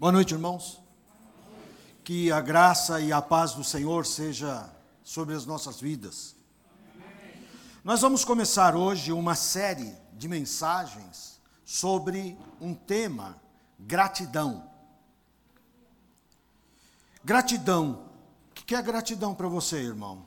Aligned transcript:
Boa 0.00 0.12
noite, 0.12 0.32
irmãos. 0.32 0.80
Que 2.02 2.32
a 2.32 2.40
graça 2.40 3.02
e 3.02 3.12
a 3.12 3.20
paz 3.20 3.52
do 3.52 3.62
Senhor 3.62 4.06
seja 4.06 4.66
sobre 5.04 5.34
as 5.34 5.44
nossas 5.44 5.78
vidas. 5.78 6.34
Nós 7.84 8.00
vamos 8.00 8.24
começar 8.24 8.74
hoje 8.74 9.12
uma 9.12 9.34
série 9.34 9.94
de 10.14 10.26
mensagens 10.26 11.38
sobre 11.66 12.38
um 12.58 12.72
tema: 12.72 13.38
gratidão. 13.78 14.70
Gratidão. 17.22 18.06
O 18.52 18.54
que 18.54 18.74
é 18.74 18.80
gratidão 18.80 19.34
para 19.34 19.48
você, 19.48 19.82
irmão? 19.82 20.26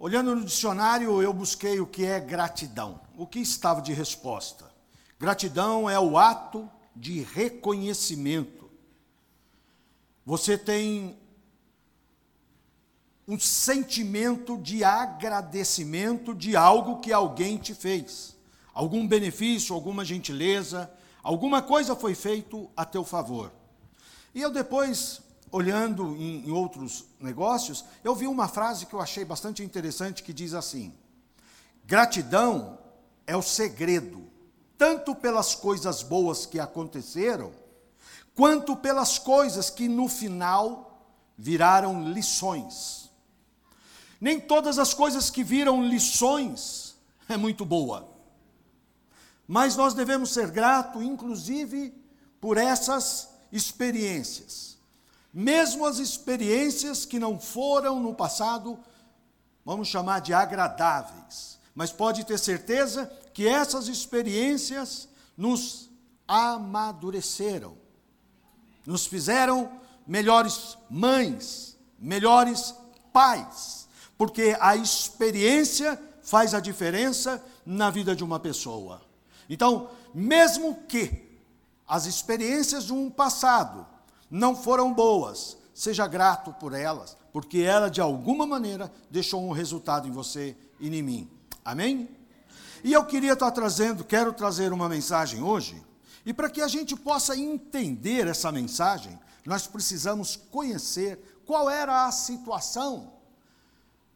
Olhando 0.00 0.34
no 0.34 0.44
dicionário, 0.44 1.22
eu 1.22 1.32
busquei 1.32 1.78
o 1.78 1.86
que 1.86 2.04
é 2.04 2.18
gratidão. 2.18 3.00
O 3.16 3.24
que 3.24 3.38
estava 3.38 3.80
de 3.80 3.92
resposta? 3.92 4.68
Gratidão 5.16 5.88
é 5.88 6.00
o 6.00 6.18
ato 6.18 6.68
de 6.98 7.20
reconhecimento. 7.22 8.68
Você 10.26 10.58
tem 10.58 11.16
um 13.26 13.38
sentimento 13.38 14.58
de 14.58 14.82
agradecimento 14.82 16.34
de 16.34 16.56
algo 16.56 17.00
que 17.00 17.12
alguém 17.12 17.56
te 17.56 17.74
fez. 17.74 18.36
Algum 18.74 19.06
benefício, 19.06 19.74
alguma 19.74 20.04
gentileza, 20.04 20.90
alguma 21.22 21.62
coisa 21.62 21.94
foi 21.94 22.14
feito 22.14 22.70
a 22.76 22.84
teu 22.84 23.04
favor. 23.04 23.52
E 24.34 24.40
eu 24.40 24.50
depois, 24.50 25.20
olhando 25.50 26.16
em, 26.16 26.46
em 26.48 26.50
outros 26.50 27.04
negócios, 27.20 27.84
eu 28.02 28.14
vi 28.14 28.26
uma 28.26 28.48
frase 28.48 28.86
que 28.86 28.94
eu 28.94 29.00
achei 29.00 29.24
bastante 29.24 29.62
interessante 29.62 30.22
que 30.22 30.32
diz 30.32 30.52
assim: 30.54 30.92
Gratidão 31.84 32.78
é 33.26 33.36
o 33.36 33.42
segredo 33.42 34.28
tanto 34.78 35.14
pelas 35.14 35.56
coisas 35.56 36.04
boas 36.04 36.46
que 36.46 36.60
aconteceram, 36.60 37.52
quanto 38.34 38.76
pelas 38.76 39.18
coisas 39.18 39.68
que 39.68 39.88
no 39.88 40.08
final 40.08 41.04
viraram 41.36 42.08
lições. 42.08 43.10
Nem 44.20 44.38
todas 44.38 44.78
as 44.78 44.94
coisas 44.94 45.28
que 45.28 45.42
viram 45.42 45.84
lições 45.84 46.96
é 47.28 47.36
muito 47.36 47.64
boa. 47.64 48.08
Mas 49.46 49.74
nós 49.74 49.94
devemos 49.94 50.30
ser 50.30 50.50
gratos, 50.50 51.02
inclusive, 51.02 51.92
por 52.40 52.56
essas 52.56 53.28
experiências. 53.50 54.78
Mesmo 55.32 55.86
as 55.86 55.98
experiências 55.98 57.04
que 57.04 57.18
não 57.18 57.40
foram 57.40 57.98
no 58.00 58.14
passado, 58.14 58.78
vamos 59.64 59.88
chamar 59.88 60.20
de 60.20 60.32
agradáveis. 60.32 61.58
Mas 61.74 61.92
pode 61.92 62.24
ter 62.24 62.38
certeza 62.38 63.10
que 63.38 63.46
essas 63.46 63.86
experiências 63.86 65.08
nos 65.36 65.88
amadureceram, 66.26 67.76
nos 68.84 69.06
fizeram 69.06 69.78
melhores 70.04 70.76
mães, 70.90 71.78
melhores 71.96 72.74
pais, 73.12 73.88
porque 74.16 74.56
a 74.58 74.74
experiência 74.74 75.96
faz 76.20 76.52
a 76.52 76.58
diferença 76.58 77.40
na 77.64 77.90
vida 77.90 78.16
de 78.16 78.24
uma 78.24 78.40
pessoa. 78.40 79.02
Então, 79.48 79.88
mesmo 80.12 80.74
que 80.88 81.38
as 81.86 82.06
experiências 82.06 82.86
de 82.86 82.92
um 82.92 83.08
passado 83.08 83.86
não 84.28 84.56
foram 84.56 84.92
boas, 84.92 85.56
seja 85.72 86.08
grato 86.08 86.52
por 86.54 86.72
elas, 86.72 87.16
porque 87.32 87.58
ela 87.58 87.88
de 87.88 88.00
alguma 88.00 88.44
maneira 88.44 88.92
deixou 89.08 89.40
um 89.44 89.52
resultado 89.52 90.08
em 90.08 90.10
você 90.10 90.56
e 90.80 90.88
em 90.88 91.02
mim. 91.02 91.30
Amém? 91.64 92.17
E 92.84 92.92
eu 92.92 93.04
queria 93.04 93.32
estar 93.32 93.50
trazendo, 93.50 94.04
quero 94.04 94.32
trazer 94.32 94.72
uma 94.72 94.88
mensagem 94.88 95.42
hoje, 95.42 95.82
e 96.24 96.32
para 96.32 96.50
que 96.50 96.60
a 96.60 96.68
gente 96.68 96.94
possa 96.94 97.36
entender 97.36 98.26
essa 98.26 98.52
mensagem, 98.52 99.18
nós 99.44 99.66
precisamos 99.66 100.36
conhecer 100.36 101.40
qual 101.46 101.70
era 101.70 102.06
a 102.06 102.12
situação 102.12 103.14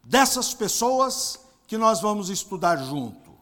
dessas 0.04 0.52
pessoas 0.52 1.38
que 1.66 1.78
nós 1.78 2.00
vamos 2.00 2.28
estudar 2.28 2.76
junto. 2.76 3.32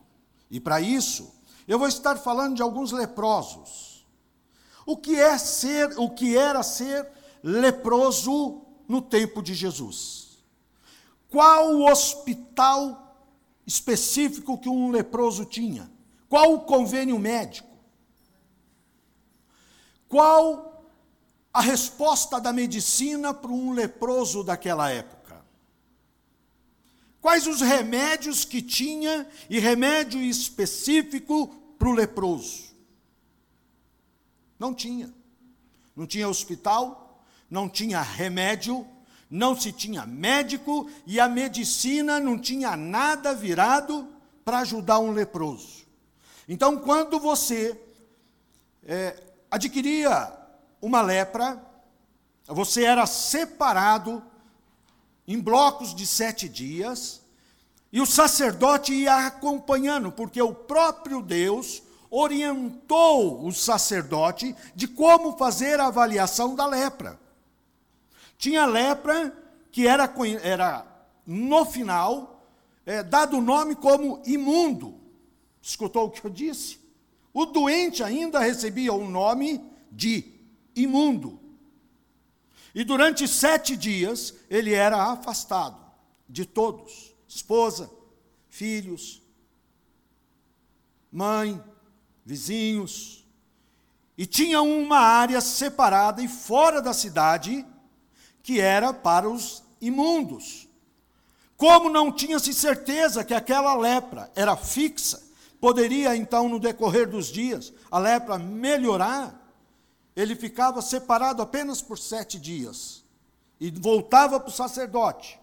E 0.51 0.61
para 0.61 0.81
isso, 0.81 1.33
eu 1.67 1.79
vou 1.79 1.89
estar 1.89 2.17
falando 2.17 2.55
de 2.55 2.63
alguns 2.63 2.93
leprosos. 2.93 4.07
O 4.87 4.97
que 4.97 5.19
é 5.19 5.37
ser, 5.39 5.99
o 5.99 6.11
que 6.11 6.37
era 6.37 6.63
ser 6.63 7.09
leproso 7.43 8.63
no 8.87 9.03
tempo 9.03 9.43
de 9.43 9.55
Jesus? 9.55 10.39
Qual 11.29 11.75
o 11.75 11.91
hospital 11.91 13.10
específico 13.71 14.59
que 14.59 14.69
um 14.69 14.91
leproso 14.91 15.45
tinha? 15.45 15.89
Qual 16.29 16.55
o 16.55 16.61
convênio 16.61 17.17
médico? 17.21 17.69
Qual 20.09 20.85
a 21.53 21.61
resposta 21.61 22.41
da 22.41 22.53
medicina 22.53 23.33
para 23.33 23.53
um 23.53 23.73
leproso 23.73 24.43
daquela 24.43 24.91
época? 24.91 25.45
Quais 27.21 27.47
os 27.47 27.61
remédios 27.61 28.45
que 28.45 28.61
tinha 28.61 29.25
e 29.49 29.61
remédio 29.61 30.21
específico 30.21 31.47
para 31.79 31.89
o 31.89 31.93
leproso? 31.93 32.75
Não 34.59 34.75
tinha. 34.75 35.15
Não 35.95 36.09
tinha 36.09 36.29
hospital, 36.29 37.23
não 37.49 37.69
tinha 37.69 38.03
remédio, 38.03 38.85
não 39.31 39.59
se 39.59 39.71
tinha 39.71 40.05
médico 40.05 40.91
e 41.07 41.21
a 41.21 41.29
medicina 41.29 42.19
não 42.19 42.39
tinha 42.39 42.77
nada 42.77 43.33
virado 43.33 44.09
para 44.45 44.59
ajudar 44.59 44.99
um 44.99 45.13
leproso. 45.13 45.87
Então, 46.49 46.79
quando 46.79 47.21
você 47.21 47.81
é, 48.85 49.23
adquiria 49.49 50.33
uma 50.83 51.01
lepra, 51.01 51.63
você 52.49 52.83
era 52.83 53.07
separado 53.07 54.21
em 55.29 55.39
blocos 55.39 55.95
de 55.95 56.05
sete 56.05 56.49
dias, 56.49 57.21
e 57.93 58.01
o 58.01 58.07
sacerdote 58.07 58.93
ia 58.93 59.27
acompanhando, 59.27 60.11
porque 60.11 60.43
o 60.43 60.53
próprio 60.53 61.23
Deus 61.23 61.83
orientou 62.11 63.47
o 63.47 63.53
sacerdote 63.53 64.57
de 64.75 64.89
como 64.89 65.37
fazer 65.37 65.79
a 65.79 65.87
avaliação 65.87 66.57
da 66.57 66.67
lepra. 66.67 67.20
Tinha 68.41 68.65
lepra 68.65 69.37
que 69.71 69.87
era, 69.87 70.11
era 70.43 70.87
no 71.27 71.67
final, 71.67 72.43
é, 72.87 73.03
dado 73.03 73.37
o 73.37 73.43
nome 73.43 73.77
como 73.77 74.23
imundo. 74.25 74.99
Escutou 75.61 76.07
o 76.07 76.11
que 76.11 76.25
eu 76.25 76.31
disse? 76.31 76.81
O 77.35 77.45
doente 77.45 78.03
ainda 78.03 78.41
recebia 78.41 78.95
o 78.95 79.09
nome 79.09 79.63
de 79.93 80.25
imundo. 80.75 81.39
E 82.75 82.83
durante 82.83 83.29
sete 83.29 83.77
dias 83.77 84.35
ele 84.49 84.73
era 84.73 85.13
afastado 85.13 85.79
de 86.27 86.47
todos: 86.47 87.15
esposa, 87.29 87.91
filhos, 88.49 89.23
mãe, 91.13 91.63
vizinhos. 92.25 93.23
E 94.17 94.25
tinha 94.25 94.63
uma 94.63 94.99
área 94.99 95.43
separada 95.43 96.23
e 96.23 96.29
fora 96.29 96.81
da 96.81 96.95
cidade 96.95 97.67
que 98.43 98.61
era 98.61 98.93
para 98.93 99.29
os 99.29 99.63
imundos. 99.81 100.69
Como 101.57 101.91
não 101.91 102.11
tinha-se 102.11 102.55
certeza 102.55 103.25
que 103.25 103.35
aquela 103.35 103.75
lepra 103.75 104.31
era 104.35 104.57
fixa, 104.57 105.23
poderia 105.61 106.17
então, 106.17 106.49
no 106.49 106.59
decorrer 106.59 107.09
dos 107.09 107.27
dias, 107.27 107.73
a 107.91 107.99
lepra 107.99 108.39
melhorar, 108.39 109.39
ele 110.17 110.35
ficava 110.35 110.81
separado 110.81 111.43
apenas 111.43 111.83
por 111.83 111.99
sete 111.99 112.39
dias 112.39 113.05
e 113.61 113.71
voltava 113.71 114.41
para 114.41 114.49
o 114.49 114.53
sacerdote. 114.53 115.39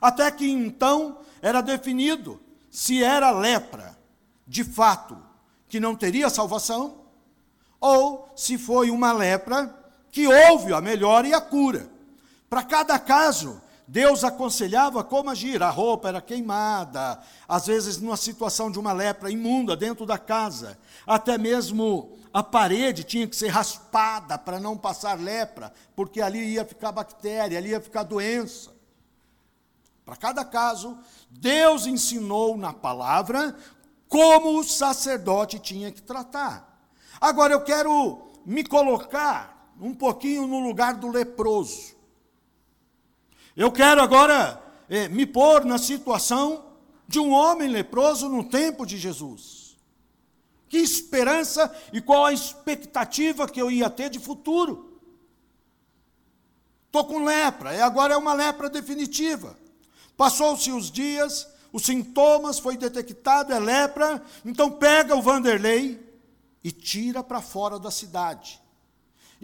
Até 0.00 0.30
que 0.30 0.48
então 0.48 1.18
era 1.42 1.60
definido 1.60 2.40
se 2.70 3.02
era 3.02 3.30
lepra, 3.30 3.98
de 4.46 4.64
fato, 4.64 5.16
que 5.68 5.80
não 5.80 5.94
teria 5.96 6.30
salvação, 6.30 7.00
ou 7.80 8.32
se 8.36 8.56
foi 8.56 8.90
uma 8.90 9.12
lepra 9.12 9.83
que 10.14 10.28
houve 10.28 10.72
a 10.72 10.80
melhora 10.80 11.26
e 11.26 11.34
a 11.34 11.40
cura. 11.40 11.90
Para 12.48 12.62
cada 12.62 12.96
caso, 13.00 13.60
Deus 13.84 14.22
aconselhava 14.22 15.02
como 15.02 15.28
agir. 15.28 15.60
A 15.60 15.70
roupa 15.70 16.06
era 16.06 16.22
queimada, 16.22 17.20
às 17.48 17.66
vezes 17.66 18.00
numa 18.00 18.16
situação 18.16 18.70
de 18.70 18.78
uma 18.78 18.92
lepra 18.92 19.28
imunda 19.28 19.76
dentro 19.76 20.06
da 20.06 20.16
casa. 20.16 20.78
Até 21.04 21.36
mesmo 21.36 22.16
a 22.32 22.44
parede 22.44 23.02
tinha 23.02 23.26
que 23.26 23.34
ser 23.34 23.48
raspada 23.48 24.38
para 24.38 24.60
não 24.60 24.76
passar 24.76 25.18
lepra, 25.18 25.74
porque 25.96 26.20
ali 26.20 26.52
ia 26.52 26.64
ficar 26.64 26.92
bactéria, 26.92 27.58
ali 27.58 27.70
ia 27.70 27.80
ficar 27.80 28.04
doença. 28.04 28.70
Para 30.04 30.14
cada 30.14 30.44
caso, 30.44 30.96
Deus 31.28 31.86
ensinou 31.88 32.56
na 32.56 32.72
palavra 32.72 33.56
como 34.08 34.60
o 34.60 34.62
sacerdote 34.62 35.58
tinha 35.58 35.90
que 35.90 36.00
tratar. 36.00 36.86
Agora 37.20 37.52
eu 37.52 37.62
quero 37.62 38.30
me 38.46 38.62
colocar 38.62 39.53
um 39.80 39.94
pouquinho 39.94 40.46
no 40.46 40.60
lugar 40.60 40.94
do 40.94 41.08
leproso. 41.08 41.94
Eu 43.56 43.70
quero 43.70 44.02
agora 44.02 44.62
eh, 44.88 45.08
me 45.08 45.26
pôr 45.26 45.64
na 45.64 45.78
situação 45.78 46.64
de 47.06 47.18
um 47.20 47.30
homem 47.30 47.68
leproso 47.68 48.28
no 48.28 48.44
tempo 48.44 48.84
de 48.84 48.98
Jesus. 48.98 49.76
Que 50.68 50.78
esperança 50.78 51.72
e 51.92 52.00
qual 52.00 52.26
a 52.26 52.32
expectativa 52.32 53.48
que 53.48 53.60
eu 53.60 53.70
ia 53.70 53.88
ter 53.88 54.10
de 54.10 54.18
futuro? 54.18 55.00
Estou 56.86 57.04
com 57.04 57.24
lepra, 57.24 57.74
e 57.74 57.80
agora 57.80 58.14
é 58.14 58.16
uma 58.16 58.34
lepra 58.34 58.70
definitiva. 58.70 59.58
Passou-se 60.16 60.70
os 60.70 60.90
dias, 60.90 61.48
os 61.72 61.82
sintomas 61.84 62.58
foi 62.58 62.76
detectado, 62.76 63.52
é 63.52 63.58
lepra, 63.58 64.22
então 64.44 64.70
pega 64.70 65.16
o 65.16 65.22
Vanderlei 65.22 66.00
e 66.62 66.70
tira 66.70 67.22
para 67.22 67.40
fora 67.40 67.78
da 67.78 67.90
cidade. 67.90 68.62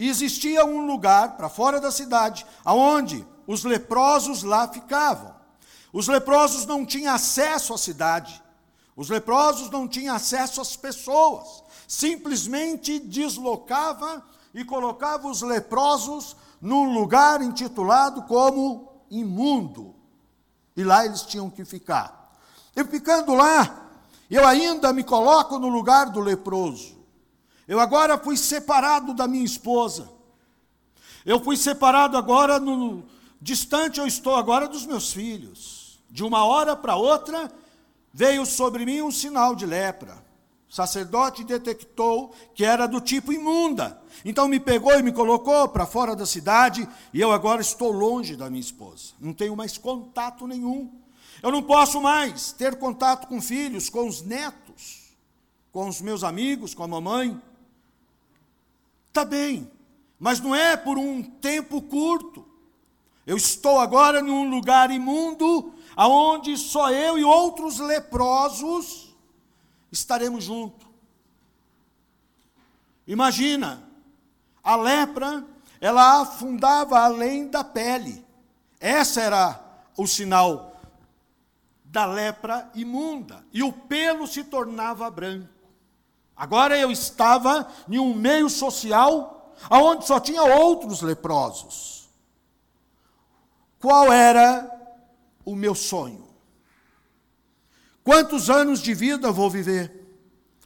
E 0.01 0.09
existia 0.09 0.65
um 0.65 0.87
lugar 0.87 1.37
para 1.37 1.51
fora 1.51 1.79
da 1.79 1.93
cidade, 1.93 2.47
aonde 2.65 3.23
os 3.47 3.65
leprosos 3.65 4.43
lá 4.43 4.67
ficavam. 4.67 5.35
Os 5.93 6.09
leprosos 6.09 6.65
não 6.65 6.87
tinham 6.87 7.15
acesso 7.15 7.75
à 7.75 7.77
cidade. 7.77 8.43
Os 8.97 9.11
leprosos 9.11 9.69
não 9.69 9.87
tinham 9.87 10.17
acesso 10.17 10.59
às 10.59 10.75
pessoas. 10.75 11.63
Simplesmente 11.87 12.99
deslocava 12.99 14.25
e 14.55 14.65
colocava 14.65 15.29
os 15.29 15.43
leprosos 15.43 16.35
num 16.63 16.95
lugar 16.95 17.43
intitulado 17.43 18.23
como 18.23 19.03
imundo. 19.11 19.95
E 20.75 20.83
lá 20.83 21.05
eles 21.05 21.21
tinham 21.21 21.51
que 21.51 21.63
ficar. 21.63 22.41
E 22.75 22.83
ficando 22.85 23.35
lá, 23.35 23.87
eu 24.31 24.47
ainda 24.47 24.95
me 24.95 25.05
coloco 25.05 25.59
no 25.59 25.69
lugar 25.69 26.09
do 26.09 26.21
leproso. 26.21 27.00
Eu 27.71 27.79
agora 27.79 28.19
fui 28.19 28.37
separado 28.37 29.15
da 29.15 29.29
minha 29.29 29.45
esposa. 29.45 30.11
Eu 31.25 31.39
fui 31.39 31.57
separado 31.57 32.17
agora 32.17 32.59
no 32.59 33.05
distante 33.41 34.01
eu 34.01 34.09
estou 34.09 34.35
agora 34.35 34.67
dos 34.67 34.85
meus 34.85 35.13
filhos. 35.13 36.01
De 36.11 36.25
uma 36.25 36.45
hora 36.45 36.75
para 36.75 36.97
outra 36.97 37.49
veio 38.13 38.45
sobre 38.45 38.85
mim 38.85 39.03
um 39.03 39.13
sinal 39.13 39.55
de 39.55 39.67
lepra. 39.67 40.21
O 40.69 40.75
sacerdote 40.75 41.45
detectou 41.45 42.35
que 42.57 42.65
era 42.65 42.89
do 42.89 43.01
tipo 43.01 43.33
imunda. 43.33 44.03
Então 44.25 44.49
me 44.49 44.59
pegou 44.59 44.99
e 44.99 45.03
me 45.05 45.13
colocou 45.13 45.69
para 45.69 45.87
fora 45.87 46.17
da 46.17 46.27
cidade 46.27 46.89
e 47.15 47.21
eu 47.21 47.31
agora 47.31 47.61
estou 47.61 47.93
longe 47.93 48.35
da 48.35 48.51
minha 48.51 48.61
esposa. 48.61 49.13
Não 49.21 49.33
tenho 49.33 49.55
mais 49.55 49.79
contato 49.79 50.45
nenhum. 50.45 50.91
Eu 51.41 51.53
não 51.53 51.63
posso 51.63 52.01
mais 52.01 52.51
ter 52.51 52.75
contato 52.81 53.29
com 53.29 53.41
filhos, 53.41 53.89
com 53.89 54.09
os 54.09 54.23
netos, 54.23 55.15
com 55.71 55.87
os 55.87 56.01
meus 56.01 56.25
amigos, 56.25 56.75
com 56.75 56.83
a 56.83 56.89
mamãe. 56.89 57.41
Está 59.11 59.25
bem, 59.25 59.69
mas 60.21 60.39
não 60.39 60.55
é 60.55 60.77
por 60.77 60.97
um 60.97 61.21
tempo 61.21 61.83
curto. 61.83 62.47
Eu 63.27 63.37
estou 63.37 63.81
agora 63.81 64.21
em 64.21 64.31
um 64.31 64.49
lugar 64.49 64.93
imundo, 64.93 65.75
aonde 65.97 66.57
só 66.57 66.93
eu 66.93 67.19
e 67.19 67.25
outros 67.25 67.81
leprosos 67.81 69.17
estaremos 69.91 70.45
juntos. 70.45 70.87
Imagina, 73.05 73.83
a 74.63 74.77
lepra, 74.77 75.45
ela 75.81 76.21
afundava 76.21 77.01
além 77.01 77.49
da 77.49 77.65
pele. 77.65 78.25
Essa 78.79 79.21
era 79.21 79.61
o 79.97 80.07
sinal 80.07 80.81
da 81.85 82.07
lepra 82.07 82.71
imunda. 82.77 83.45
E 83.53 83.61
o 83.65 83.73
pelo 83.73 84.29
se 84.29 84.45
tornava 84.45 85.11
branco. 85.11 85.60
Agora 86.41 86.75
eu 86.79 86.91
estava 86.91 87.71
em 87.87 87.99
um 87.99 88.15
meio 88.15 88.49
social 88.49 89.55
onde 89.71 90.07
só 90.07 90.19
tinha 90.19 90.43
outros 90.43 91.03
leprosos. 91.03 92.09
Qual 93.79 94.11
era 94.11 94.67
o 95.45 95.55
meu 95.55 95.75
sonho? 95.75 96.27
Quantos 98.03 98.49
anos 98.49 98.81
de 98.81 98.95
vida 98.95 99.31
vou 99.31 99.51
viver? 99.51 99.95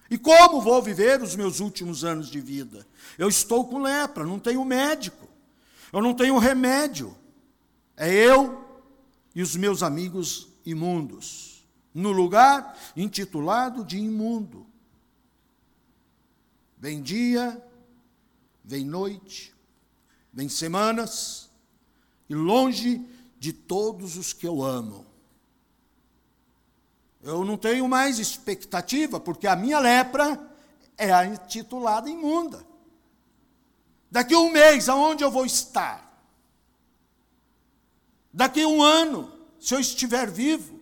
E 0.08 0.16
como 0.16 0.60
vou 0.60 0.80
viver 0.80 1.20
os 1.20 1.34
meus 1.34 1.58
últimos 1.58 2.04
anos 2.04 2.30
de 2.30 2.40
vida? 2.40 2.86
Eu 3.18 3.28
estou 3.28 3.66
com 3.66 3.82
lepra, 3.82 4.24
não 4.24 4.38
tenho 4.38 4.64
médico, 4.64 5.26
eu 5.92 6.00
não 6.00 6.14
tenho 6.14 6.38
remédio. 6.38 7.18
É 7.96 8.12
eu 8.12 8.64
e 9.34 9.42
os 9.42 9.56
meus 9.56 9.82
amigos 9.82 10.46
imundos, 10.64 11.66
no 11.92 12.12
lugar 12.12 12.78
intitulado 12.96 13.84
de 13.84 13.98
imundo. 13.98 14.72
Vem 16.84 17.00
dia, 17.00 17.66
vem 18.62 18.84
noite, 18.84 19.54
vem 20.30 20.50
semanas, 20.50 21.48
e 22.28 22.34
longe 22.34 23.02
de 23.38 23.54
todos 23.54 24.18
os 24.18 24.34
que 24.34 24.46
eu 24.46 24.62
amo. 24.62 25.06
Eu 27.22 27.42
não 27.42 27.56
tenho 27.56 27.88
mais 27.88 28.18
expectativa, 28.18 29.18
porque 29.18 29.46
a 29.46 29.56
minha 29.56 29.78
lepra 29.78 30.38
é 30.98 31.10
a 31.10 31.24
intitulada 31.24 32.10
imunda. 32.10 32.62
Daqui 34.10 34.36
um 34.36 34.52
mês, 34.52 34.86
aonde 34.86 35.24
eu 35.24 35.30
vou 35.30 35.46
estar? 35.46 36.22
Daqui 38.30 38.62
um 38.66 38.82
ano, 38.82 39.32
se 39.58 39.74
eu 39.74 39.80
estiver 39.80 40.30
vivo? 40.30 40.78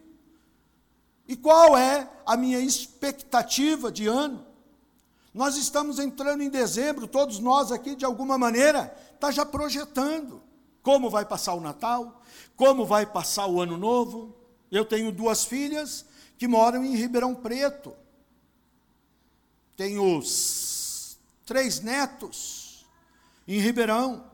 E 1.29 1.37
qual 1.37 1.79
é 1.79 2.11
a 2.27 2.37
minha 2.37 2.59
expectativa 2.59 3.93
de 3.93 4.09
ano? 4.09 4.51
Nós 5.32 5.56
estamos 5.56 5.99
entrando 5.99 6.43
em 6.43 6.50
dezembro, 6.50 7.06
todos 7.06 7.38
nós 7.38 7.73
aqui, 7.73 7.94
de 7.94 8.05
alguma 8.05 8.37
maneira, 8.37 8.94
está 9.14 9.31
já 9.31 9.46
projetando 9.46 10.43
como 10.82 11.08
vai 11.08 11.25
passar 11.25 11.55
o 11.55 11.61
Natal, 11.61 12.20
como 12.56 12.84
vai 12.84 13.06
passar 13.06 13.46
o 13.46 13.61
Ano 13.61 13.79
Novo. 13.79 14.37
Eu 14.70 14.84
tenho 14.84 15.11
duas 15.11 15.44
filhas 15.44 16.05
que 16.37 16.46
moram 16.46 16.84
em 16.84 16.96
Ribeirão 16.96 17.34
Preto. 17.34 17.94
Tenho 19.76 20.20
três 21.46 21.81
netos 21.81 22.84
em 23.49 23.58
Ribeirão. 23.58 24.31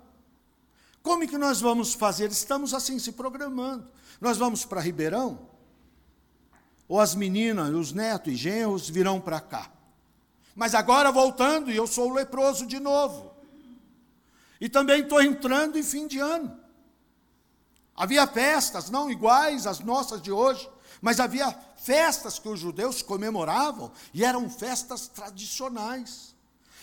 Como 1.02 1.22
é 1.22 1.26
que 1.26 1.38
nós 1.38 1.60
vamos 1.60 1.94
fazer? 1.94 2.30
Estamos 2.30 2.74
assim 2.74 2.98
se 2.98 3.12
programando. 3.12 3.88
Nós 4.20 4.36
vamos 4.36 4.64
para 4.64 4.80
Ribeirão? 4.80 5.48
Ou 6.88 7.00
as 7.00 7.14
meninas, 7.14 7.72
os 7.72 7.92
netos 7.92 8.32
e 8.32 8.36
genros 8.36 8.88
virão 8.88 9.20
para 9.20 9.40
cá? 9.40 9.77
Mas 10.58 10.74
agora 10.74 11.12
voltando, 11.12 11.70
e 11.70 11.76
eu 11.76 11.86
sou 11.86 12.12
leproso 12.12 12.66
de 12.66 12.80
novo. 12.80 13.30
E 14.60 14.68
também 14.68 15.02
estou 15.02 15.22
entrando 15.22 15.78
em 15.78 15.84
fim 15.84 16.08
de 16.08 16.18
ano. 16.18 16.58
Havia 17.94 18.26
festas, 18.26 18.90
não 18.90 19.08
iguais 19.08 19.68
às 19.68 19.78
nossas 19.78 20.20
de 20.20 20.32
hoje, 20.32 20.68
mas 21.00 21.20
havia 21.20 21.56
festas 21.76 22.40
que 22.40 22.48
os 22.48 22.58
judeus 22.58 23.02
comemoravam 23.02 23.92
e 24.12 24.24
eram 24.24 24.50
festas 24.50 25.06
tradicionais. 25.06 26.34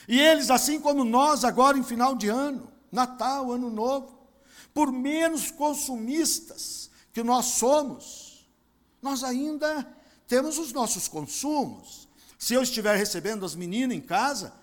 E 0.08 0.22
eles, 0.22 0.50
assim 0.50 0.80
como 0.80 1.04
nós, 1.04 1.44
agora 1.44 1.78
em 1.78 1.84
final 1.84 2.16
de 2.16 2.30
ano, 2.30 2.72
Natal, 2.90 3.52
Ano 3.52 3.70
Novo, 3.70 4.18
por 4.74 4.90
menos 4.90 5.52
consumistas 5.52 6.90
que 7.12 7.22
nós 7.22 7.48
somos, 7.48 8.48
nós 9.02 9.22
ainda 9.22 9.86
temos 10.30 10.58
os 10.58 10.72
nossos 10.72 11.10
consumos. 11.10 12.05
Se 12.46 12.54
eu 12.54 12.62
estiver 12.62 12.96
recebendo 12.96 13.44
as 13.44 13.56
meninas 13.56 13.98
em 13.98 14.00
casa, 14.00 14.54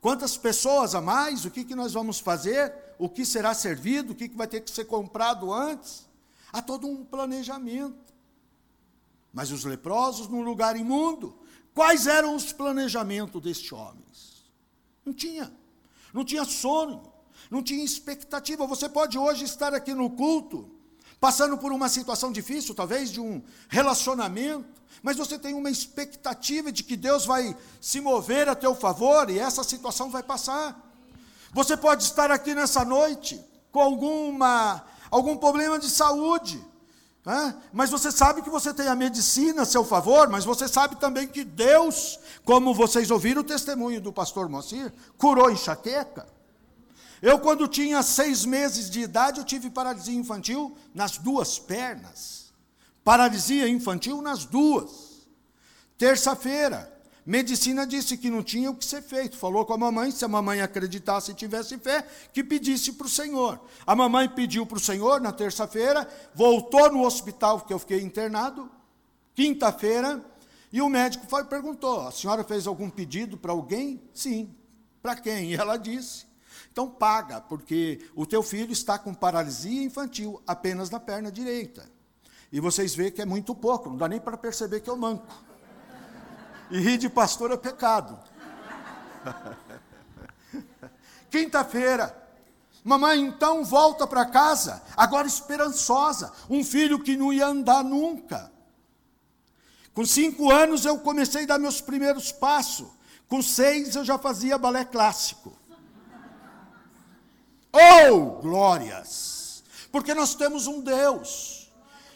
quantas 0.00 0.36
pessoas 0.36 0.96
a 0.96 1.00
mais? 1.00 1.44
O 1.44 1.50
que, 1.52 1.64
que 1.64 1.76
nós 1.76 1.92
vamos 1.92 2.18
fazer? 2.18 2.74
O 2.98 3.08
que 3.08 3.24
será 3.24 3.54
servido? 3.54 4.12
O 4.12 4.16
que, 4.16 4.28
que 4.28 4.36
vai 4.36 4.48
ter 4.48 4.62
que 4.62 4.70
ser 4.72 4.84
comprado 4.84 5.52
antes? 5.52 6.08
Há 6.52 6.60
todo 6.60 6.88
um 6.88 7.04
planejamento. 7.04 8.12
Mas 9.32 9.52
os 9.52 9.64
leprosos 9.64 10.26
num 10.26 10.42
lugar 10.42 10.76
imundo, 10.76 11.38
quais 11.72 12.08
eram 12.08 12.34
os 12.34 12.52
planejamentos 12.52 13.40
destes 13.40 13.70
homens? 13.70 14.50
Não 15.04 15.14
tinha. 15.14 15.52
Não 16.12 16.24
tinha 16.24 16.44
sono, 16.44 17.12
não 17.48 17.62
tinha 17.62 17.84
expectativa. 17.84 18.66
Você 18.66 18.88
pode 18.88 19.16
hoje 19.16 19.44
estar 19.44 19.72
aqui 19.72 19.94
no 19.94 20.10
culto, 20.10 20.68
passando 21.20 21.58
por 21.58 21.72
uma 21.72 21.88
situação 21.88 22.30
difícil, 22.30 22.74
talvez 22.74 23.10
de 23.10 23.20
um 23.20 23.42
relacionamento, 23.68 24.78
mas 25.02 25.16
você 25.16 25.38
tem 25.38 25.54
uma 25.54 25.70
expectativa 25.70 26.70
de 26.72 26.82
que 26.82 26.96
Deus 26.96 27.24
vai 27.24 27.56
se 27.80 28.00
mover 28.00 28.48
a 28.48 28.54
teu 28.54 28.74
favor 28.74 29.30
e 29.30 29.38
essa 29.38 29.62
situação 29.62 30.10
vai 30.10 30.22
passar. 30.22 30.76
Você 31.52 31.76
pode 31.76 32.04
estar 32.04 32.30
aqui 32.30 32.54
nessa 32.54 32.84
noite 32.84 33.40
com 33.70 33.80
alguma 33.80 34.84
algum 35.10 35.36
problema 35.36 35.78
de 35.78 35.88
saúde, 35.88 36.62
mas 37.72 37.90
você 37.90 38.12
sabe 38.12 38.42
que 38.42 38.50
você 38.50 38.72
tem 38.72 38.88
a 38.88 38.94
medicina 38.94 39.62
a 39.62 39.66
seu 39.66 39.84
favor, 39.84 40.28
mas 40.28 40.44
você 40.44 40.68
sabe 40.68 40.96
também 40.96 41.26
que 41.26 41.44
Deus, 41.44 42.18
como 42.44 42.74
vocês 42.74 43.10
ouviram 43.10 43.40
o 43.40 43.44
testemunho 43.44 44.00
do 44.00 44.12
pastor 44.12 44.48
Moacir, 44.48 44.92
curou 45.16 45.50
enxaqueca. 45.50 46.26
Eu, 47.20 47.38
quando 47.38 47.66
tinha 47.66 48.02
seis 48.02 48.44
meses 48.44 48.88
de 48.88 49.00
idade, 49.00 49.40
eu 49.40 49.44
tive 49.44 49.70
paralisia 49.70 50.18
infantil 50.18 50.76
nas 50.94 51.18
duas 51.18 51.58
pernas. 51.58 52.52
Paralisia 53.02 53.68
infantil 53.68 54.22
nas 54.22 54.44
duas. 54.44 55.26
Terça-feira, 55.96 56.92
Medicina 57.26 57.86
disse 57.86 58.16
que 58.16 58.30
não 58.30 58.42
tinha 58.42 58.70
o 58.70 58.74
que 58.74 58.84
ser 58.84 59.02
feito. 59.02 59.36
Falou 59.36 59.66
com 59.66 59.74
a 59.74 59.78
mamãe, 59.78 60.10
se 60.10 60.24
a 60.24 60.28
mamãe 60.28 60.60
acreditasse 60.60 61.32
e 61.32 61.34
tivesse 61.34 61.76
fé, 61.76 62.06
que 62.32 62.44
pedisse 62.44 62.92
para 62.92 63.06
o 63.06 63.10
Senhor. 63.10 63.60
A 63.86 63.96
mamãe 63.96 64.28
pediu 64.28 64.64
para 64.64 64.78
o 64.78 64.80
Senhor 64.80 65.20
na 65.20 65.32
terça-feira, 65.32 66.08
voltou 66.34 66.90
no 66.90 67.04
hospital, 67.04 67.60
que 67.60 67.72
eu 67.72 67.78
fiquei 67.78 68.00
internado. 68.00 68.70
Quinta-feira, 69.34 70.24
E 70.72 70.80
o 70.80 70.88
médico 70.88 71.26
foi, 71.26 71.44
perguntou: 71.44 72.06
a 72.06 72.12
senhora 72.12 72.44
fez 72.44 72.66
algum 72.66 72.90
pedido 72.90 73.36
para 73.36 73.52
alguém? 73.52 74.02
Sim. 74.12 74.54
Para 75.02 75.16
quem? 75.16 75.52
E 75.52 75.54
ela 75.60 75.76
disse: 75.76 76.27
então 76.70 76.88
paga, 76.88 77.40
porque 77.40 78.06
o 78.14 78.26
teu 78.26 78.42
filho 78.42 78.72
está 78.72 78.98
com 78.98 79.14
paralisia 79.14 79.82
infantil 79.82 80.42
apenas 80.46 80.90
na 80.90 81.00
perna 81.00 81.30
direita. 81.30 81.88
E 82.50 82.60
vocês 82.60 82.94
veem 82.94 83.12
que 83.12 83.22
é 83.22 83.26
muito 83.26 83.54
pouco, 83.54 83.90
não 83.90 83.96
dá 83.96 84.08
nem 84.08 84.20
para 84.20 84.36
perceber 84.36 84.80
que 84.80 84.88
eu 84.88 84.96
manco. 84.96 85.26
E 86.70 86.80
rir 86.80 86.98
de 86.98 87.08
pastor 87.08 87.52
é 87.52 87.56
pecado. 87.56 88.18
Quinta-feira, 91.30 92.16
mamãe 92.82 93.20
então 93.20 93.64
volta 93.64 94.06
para 94.06 94.24
casa, 94.24 94.82
agora 94.96 95.26
esperançosa, 95.26 96.32
um 96.48 96.64
filho 96.64 97.02
que 97.02 97.16
não 97.16 97.32
ia 97.32 97.46
andar 97.46 97.84
nunca. 97.84 98.50
Com 99.98 100.06
cinco 100.06 100.50
anos 100.50 100.84
eu 100.84 100.98
comecei 100.98 101.42
a 101.42 101.46
dar 101.46 101.58
meus 101.58 101.80
primeiros 101.80 102.30
passos. 102.30 102.86
Com 103.28 103.42
seis 103.42 103.96
eu 103.96 104.04
já 104.04 104.16
fazia 104.16 104.56
balé 104.56 104.84
clássico. 104.84 105.52
Oh, 107.72 108.40
glórias! 108.40 109.62
Porque 109.90 110.14
nós 110.14 110.34
temos 110.34 110.66
um 110.66 110.80
Deus. 110.80 111.70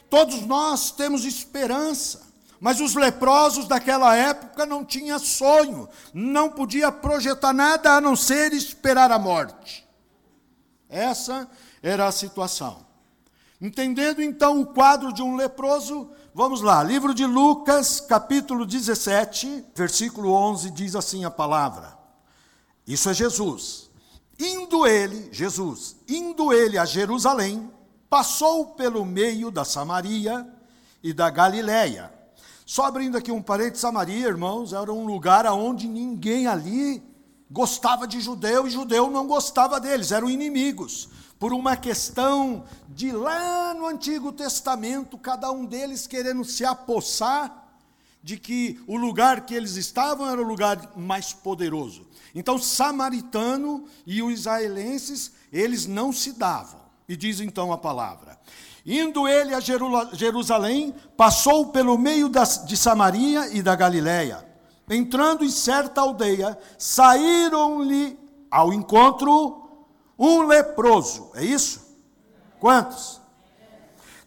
Todos 0.08 0.42
nós 0.42 0.90
temos 0.90 1.24
esperança. 1.24 2.32
Mas 2.60 2.80
os 2.80 2.94
leprosos 2.94 3.66
daquela 3.66 4.14
época 4.14 4.64
não 4.64 4.84
tinham 4.84 5.18
sonho, 5.18 5.88
não 6.14 6.48
podia 6.48 6.92
projetar 6.92 7.52
nada 7.52 7.94
a 7.94 8.00
não 8.00 8.14
ser 8.14 8.52
esperar 8.52 9.10
a 9.10 9.18
morte. 9.18 9.84
Essa 10.88 11.50
era 11.82 12.06
a 12.06 12.12
situação. 12.12 12.86
Entendendo 13.60 14.22
então 14.22 14.60
o 14.60 14.66
quadro 14.66 15.12
de 15.12 15.22
um 15.22 15.34
leproso, 15.34 16.08
Vamos 16.34 16.62
lá, 16.62 16.82
livro 16.82 17.12
de 17.12 17.26
Lucas, 17.26 18.00
capítulo 18.00 18.64
17, 18.64 19.66
versículo 19.74 20.32
11, 20.32 20.70
diz 20.70 20.96
assim 20.96 21.26
a 21.26 21.30
palavra. 21.30 21.94
Isso 22.86 23.10
é 23.10 23.12
Jesus. 23.12 23.90
Indo 24.38 24.86
ele, 24.86 25.28
Jesus, 25.32 25.96
indo 26.08 26.52
ele 26.52 26.78
a 26.78 26.84
Jerusalém, 26.84 27.70
passou 28.08 28.66
pelo 28.66 29.04
meio 29.04 29.50
da 29.50 29.64
Samaria 29.64 30.46
e 31.02 31.12
da 31.12 31.30
Galiléia. 31.30 32.12
Só 32.66 32.84
abrindo 32.84 33.16
aqui 33.16 33.30
um 33.30 33.42
parede, 33.42 33.78
Samaria, 33.78 34.28
irmãos, 34.28 34.72
era 34.72 34.92
um 34.92 35.04
lugar 35.06 35.46
onde 35.46 35.86
ninguém 35.86 36.46
ali 36.46 37.02
gostava 37.50 38.06
de 38.06 38.20
judeu 38.20 38.66
e 38.66 38.70
judeu 38.70 39.10
não 39.10 39.26
gostava 39.26 39.78
deles, 39.78 40.10
eram 40.10 40.30
inimigos 40.30 41.08
por 41.38 41.52
uma 41.52 41.76
questão 41.76 42.64
de 42.88 43.10
lá 43.10 43.74
no 43.74 43.86
Antigo 43.86 44.32
Testamento, 44.32 45.18
cada 45.18 45.50
um 45.50 45.66
deles 45.66 46.06
querendo 46.06 46.44
se 46.44 46.64
apossar 46.64 47.61
de 48.22 48.36
que 48.36 48.80
o 48.86 48.96
lugar 48.96 49.44
que 49.44 49.54
eles 49.54 49.76
estavam 49.76 50.28
era 50.28 50.40
o 50.40 50.46
lugar 50.46 50.92
mais 50.96 51.32
poderoso. 51.32 52.06
Então, 52.34 52.58
samaritano 52.58 53.84
e 54.06 54.22
os 54.22 54.32
israelenses, 54.32 55.32
eles 55.52 55.86
não 55.86 56.12
se 56.12 56.32
davam. 56.32 56.80
E 57.08 57.16
diz 57.16 57.40
então 57.40 57.72
a 57.72 57.78
palavra: 57.78 58.38
Indo 58.86 59.28
ele 59.28 59.54
a 59.54 59.60
Jerusalém, 59.60 60.94
passou 61.16 61.66
pelo 61.66 61.98
meio 61.98 62.30
de 62.66 62.76
Samaria 62.76 63.48
e 63.52 63.62
da 63.62 63.74
Galiléia. 63.74 64.46
Entrando 64.88 65.44
em 65.44 65.50
certa 65.50 66.00
aldeia, 66.00 66.58
saíram-lhe 66.76 68.18
ao 68.50 68.72
encontro 68.72 69.62
um 70.18 70.42
leproso, 70.42 71.30
é 71.34 71.44
isso? 71.44 71.96
Quantos? 72.60 73.20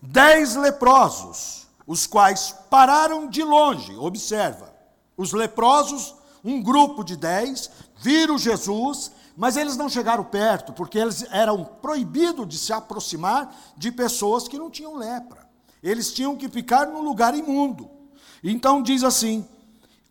Dez 0.02 0.56
leprosos, 0.56 1.65
os 1.88 2.08
quais 2.08 2.56
pararam 2.70 3.28
de 3.28 3.44
longe, 3.44 3.96
observa. 3.96 4.74
Os 5.18 5.34
leprosos, 5.34 6.16
um 6.44 6.62
grupo 6.62 7.04
de 7.04 7.16
dez, 7.16 7.70
viram 7.98 8.38
Jesus, 8.38 9.12
mas 9.38 9.58
eles 9.58 9.78
não 9.78 9.90
chegaram 9.90 10.24
perto, 10.24 10.74
porque 10.74 10.98
eles 10.98 11.26
eram 11.32 11.64
proibidos 11.64 12.48
de 12.48 12.58
se 12.58 12.74
aproximar 12.74 13.56
de 13.78 13.92
pessoas 13.92 14.48
que 14.48 14.58
não 14.58 14.70
tinham 14.70 14.96
lepra. 14.96 15.48
Eles 15.82 16.14
tinham 16.14 16.36
que 16.36 16.50
ficar 16.50 16.88
num 16.88 17.02
lugar 17.02 17.36
imundo. 17.36 17.90
Então 18.44 18.82
diz 18.82 19.04
assim: 19.04 19.48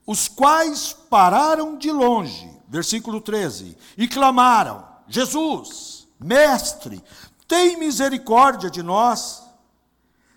os 0.07 0.28
quais 0.28 0.93
pararam 0.93 1.76
de 1.76 1.90
longe, 1.90 2.50
versículo 2.69 3.21
13, 3.21 3.76
e 3.97 4.07
clamaram: 4.07 4.85
Jesus, 5.09 6.07
mestre, 6.19 7.02
tem 7.49 7.76
misericórdia 7.78 8.71
de 8.71 8.83
nós. 8.83 9.44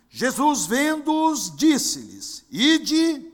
Jesus, 0.10 0.66
vendo-os, 0.66 1.56
disse-lhes: 1.56 2.46
Ide 2.50 3.32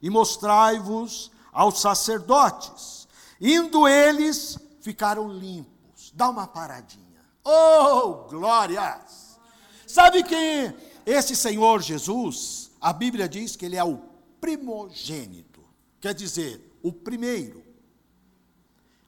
e 0.00 0.10
mostrai-vos 0.10 1.30
aos 1.52 1.80
sacerdotes. 1.80 3.06
Indo 3.40 3.86
eles, 3.86 4.58
ficaram 4.80 5.28
limpos. 5.28 6.12
Dá 6.14 6.28
uma 6.28 6.46
paradinha. 6.46 7.04
Oh, 7.44 8.28
glórias! 8.28 9.38
Sabe 9.86 10.22
que 10.22 10.74
esse 11.04 11.36
Senhor 11.36 11.80
Jesus, 11.80 12.70
a 12.80 12.92
Bíblia 12.92 13.28
diz 13.28 13.54
que 13.54 13.64
ele 13.64 13.76
é 13.76 13.84
o 13.84 14.00
primogênito, 14.40 15.64
quer 16.00 16.14
dizer, 16.14 16.78
o 16.82 16.92
primeiro. 16.92 17.62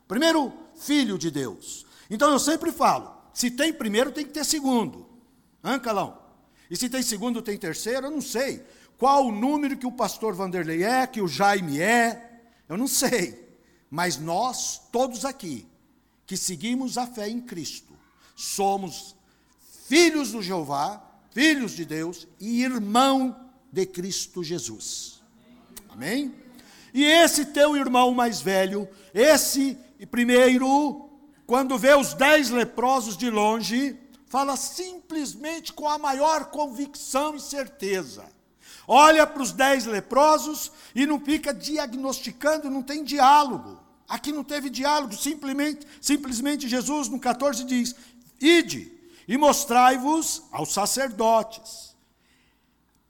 Primeiro 0.07 0.53
filho 0.77 1.19
de 1.19 1.31
Deus. 1.31 1.85
Então 2.09 2.31
eu 2.31 2.39
sempre 2.39 2.73
falo: 2.73 3.13
se 3.33 3.51
tem 3.51 3.73
primeiro, 3.73 4.13
tem 4.13 4.25
que 4.25 4.33
ter 4.33 4.45
segundo. 4.45 5.07
Hã, 5.63 5.79
Calão? 5.79 6.28
E 6.71 6.77
se 6.77 6.89
tem 6.89 7.03
segundo, 7.03 7.43
tem 7.43 7.57
terceiro? 7.57 8.07
Eu 8.07 8.11
não 8.11 8.21
sei. 8.21 8.63
Qual 8.99 9.27
o 9.27 9.33
número 9.33 9.77
que 9.77 9.87
o 9.87 9.93
pastor 9.93 10.35
Vanderlei 10.35 10.83
é, 10.83 11.07
que 11.07 11.23
o 11.23 11.29
Jaime 11.29 11.81
é? 11.81 12.43
Eu 12.69 12.77
não 12.77 12.89
sei. 12.89 13.49
Mas 13.91 14.19
nós, 14.19 14.83
todos 14.93 15.25
aqui, 15.25 15.67
que 16.27 16.37
seguimos 16.37 16.99
a 16.99 17.07
fé 17.07 17.29
em 17.29 17.41
Cristo, 17.41 17.95
somos 18.37 19.17
filhos 19.87 20.33
do 20.33 20.43
Jeová, 20.43 21.03
filhos 21.33 21.73
de 21.73 21.85
Deus 21.85 22.27
e 22.39 22.63
irmão 22.63 23.49
de 23.73 23.87
Cristo 23.87 24.43
Jesus. 24.43 25.23
Amém? 25.89 26.35
E 26.93 27.05
esse 27.05 27.47
teu 27.47 27.77
irmão 27.77 28.13
mais 28.13 28.41
velho, 28.41 28.89
esse 29.15 29.79
primeiro, 30.11 31.09
quando 31.47 31.79
vê 31.79 31.95
os 31.95 32.15
dez 32.15 32.51
leprosos 32.51 33.17
de 33.17 33.31
longe, 33.31 33.97
fala 34.29 34.57
simplesmente 34.57 35.73
com 35.73 35.89
a 35.89 35.99
maior 35.99 36.47
convicção 36.47 37.35
e 37.35 37.41
certeza. 37.41 38.25
Olha 38.87 39.27
para 39.27 39.43
os 39.43 39.53
dez 39.53 39.85
leprosos 39.85 40.73
e 40.95 41.07
não 41.07 41.21
fica 41.21 41.53
diagnosticando, 41.53 42.71
não 42.71 42.83
tem 42.83 43.05
diálogo. 43.05 43.79
Aqui 44.09 44.33
não 44.33 44.43
teve 44.43 44.71
diálogo, 44.71 45.15
simplesmente, 45.15 45.87
simplesmente 46.01 46.69
Jesus 46.69 47.09
no 47.09 47.21
14 47.21 47.65
diz: 47.65 47.95
Ide 48.41 48.93
e 49.27 49.37
mostrai-vos 49.37 50.45
aos 50.51 50.73
sacerdotes 50.73 51.89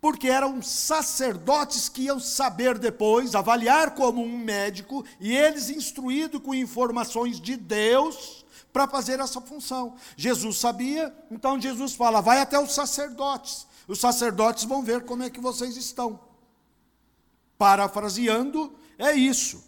porque 0.00 0.28
eram 0.28 0.62
sacerdotes 0.62 1.88
que 1.88 2.02
iam 2.02 2.20
saber 2.20 2.78
depois, 2.78 3.34
avaliar 3.34 3.94
como 3.94 4.22
um 4.22 4.38
médico, 4.38 5.04
e 5.18 5.36
eles 5.36 5.70
instruídos 5.70 6.40
com 6.40 6.54
informações 6.54 7.40
de 7.40 7.56
Deus 7.56 8.37
para 8.78 8.86
fazer 8.86 9.18
essa 9.18 9.40
função. 9.40 9.96
Jesus 10.16 10.58
sabia, 10.58 11.12
então 11.32 11.60
Jesus 11.60 11.94
fala: 11.94 12.20
vai 12.20 12.40
até 12.40 12.56
os 12.60 12.72
sacerdotes. 12.72 13.66
Os 13.88 13.98
sacerdotes 13.98 14.62
vão 14.62 14.84
ver 14.84 15.04
como 15.04 15.24
é 15.24 15.30
que 15.30 15.40
vocês 15.40 15.76
estão. 15.76 16.20
Parafraseando, 17.56 18.72
é 18.96 19.12
isso. 19.14 19.64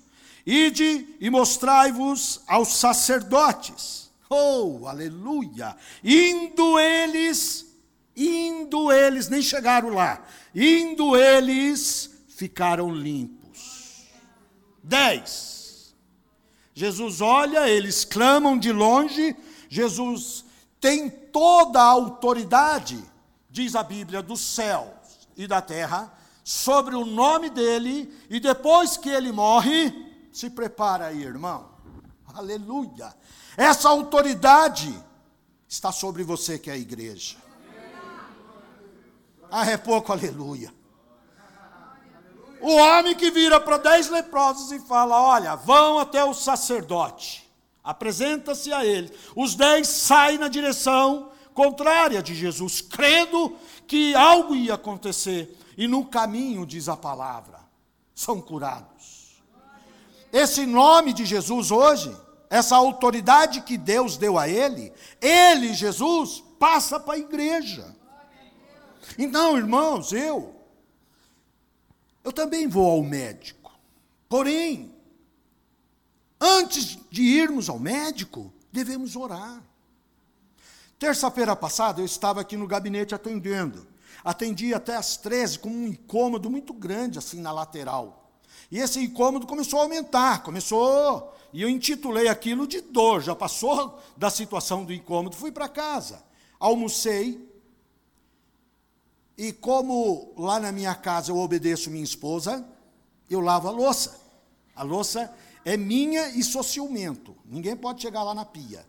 Ide 0.47 1.17
e 1.19 1.29
mostrai-vos 1.29 2.41
aos 2.47 2.77
sacerdotes. 2.77 4.13
Oh, 4.29 4.87
aleluia! 4.87 5.77
Indo 6.05 6.79
eles 6.79 7.67
Indo 8.17 8.93
eles, 8.93 9.29
nem 9.29 9.41
chegaram 9.41 9.91
lá, 9.91 10.23
indo 10.55 11.17
eles, 11.17 12.11
ficaram 12.29 12.93
limpos. 12.95 14.05
Dez. 14.83 15.60
Jesus 16.81 17.21
olha, 17.21 17.69
eles 17.69 18.07
clamam 18.07 18.59
de 18.59 18.73
longe, 18.73 19.37
Jesus 19.69 20.47
tem 20.81 21.11
toda 21.11 21.79
a 21.79 21.85
autoridade, 21.85 22.99
diz 23.51 23.77
a 23.77 23.83
Bíblia, 23.83 24.23
dos 24.23 24.41
céus 24.41 24.89
e 25.37 25.47
da 25.47 25.61
terra, 25.61 26.11
sobre 26.43 26.95
o 26.97 27.05
nome 27.05 27.51
dele, 27.51 28.11
e 28.31 28.41
depois 28.41 28.97
que 28.97 29.11
ele 29.11 29.31
morre, 29.31 29.93
se 30.33 30.49
prepara 30.49 31.09
aí, 31.09 31.23
irmão. 31.23 31.69
Aleluia. 32.33 33.15
Essa 33.59 33.91
autoridade 33.91 34.99
está 35.69 35.93
sobre 35.93 36.25
você 36.25 36.59
que 36.59 36.71
é 36.71 36.73
a 36.73 36.79
igreja. 36.79 37.37
Ah, 39.51 39.67
é 39.67 39.77
pouco, 39.77 40.13
aleluia. 40.13 40.73
O 42.61 42.77
homem 42.77 43.15
que 43.15 43.31
vira 43.31 43.59
para 43.59 43.79
dez 43.79 44.09
leprosos 44.09 44.71
e 44.73 44.81
fala: 44.81 45.21
Olha, 45.21 45.57
vão 45.57 45.99
até 45.99 46.25
o 46.25 46.35
sacerdote, 46.35 47.49
apresenta-se 47.83 48.73
a 48.73 48.85
ele. 48.85 49.11
Os 49.35 49.55
dez 49.55 49.89
saem 49.89 50.39
na 50.39 50.49
direção 50.49 51.31
contrária 51.55 52.23
de 52.23 52.35
Jesus, 52.35 52.81
crendo 52.81 53.57
que 53.87 54.15
algo 54.15 54.55
ia 54.55 54.75
acontecer. 54.75 55.57
E 55.77 55.89
no 55.89 56.05
caminho, 56.05 56.67
diz 56.67 56.89
a 56.89 56.97
palavra, 56.97 57.59
são 58.15 58.41
curados. 58.41 59.41
Esse 60.33 60.67
nome 60.67 61.13
de 61.13 61.25
Jesus 61.25 61.71
hoje, 61.71 62.15
essa 62.49 62.77
autoridade 62.77 63.63
que 63.63 63.79
Deus 63.79 64.17
deu 64.17 64.39
a 64.39 64.49
ele, 64.49 64.93
ele, 65.21 65.73
Jesus, 65.73 66.45
passa 66.59 67.01
para 67.01 67.15
a 67.15 67.19
igreja. 67.19 67.97
Então, 69.19 69.57
irmãos, 69.57 70.13
eu, 70.13 70.60
eu 72.25 72.33
também 72.33 72.69
vou 72.69 72.91
ao 72.91 73.03
médico. 73.03 73.73
Porém, 74.29 74.95
antes 76.41 76.99
de 77.11 77.23
irmos 77.23 77.69
ao 77.69 77.79
médico, 77.79 78.53
devemos 78.73 79.17
orar. 79.17 79.63
Terça-feira 80.99 81.57
passada 81.57 82.01
eu 82.01 82.05
estava 82.05 82.41
aqui 82.41 82.57
no 82.57 82.67
gabinete 82.67 83.15
atendendo. 83.15 83.87
Atendi 84.23 84.75
até 84.75 84.97
às 84.97 85.17
13 85.17 85.59
com 85.59 85.71
um 85.71 85.87
incômodo 85.87 86.51
muito 86.51 86.75
grande 86.75 87.19
assim 87.19 87.41
na 87.41 87.53
lateral. 87.53 88.31
E 88.71 88.79
esse 88.79 89.01
incômodo 89.01 89.47
começou 89.47 89.81
a 89.81 89.83
aumentar, 89.83 90.43
começou, 90.43 91.35
e 91.53 91.63
eu 91.63 91.69
intitulei 91.69 92.29
aquilo 92.29 92.67
de 92.67 92.81
dor, 92.81 93.21
já 93.21 93.35
passou 93.35 93.99
da 94.17 94.31
situação 94.31 94.85
do 94.85 94.93
incômodo, 94.93 95.37
fui 95.37 95.51
para 95.51 95.69
casa. 95.69 96.23
Almocei, 96.59 97.50
e 99.41 99.55
como 99.55 100.35
lá 100.37 100.61
na 100.61 100.71
minha 100.71 100.95
casa 100.95 101.33
eu 101.33 101.39
obedeço 101.39 101.91
minha 101.91 102.05
esposa, 102.05 102.63
eu 103.31 103.41
lavo 103.41 103.69
a 103.69 103.71
louça. 103.71 104.21
A 104.77 104.83
louça 104.83 105.35
é 105.65 105.79
minha 105.79 106.29
e 106.29 106.45
sou 106.45 106.63
ciumento. 106.63 107.35
Ninguém 107.47 107.75
pode 107.75 108.03
chegar 108.03 108.23
lá 108.23 108.35
na 108.35 108.45
pia. 108.45 108.85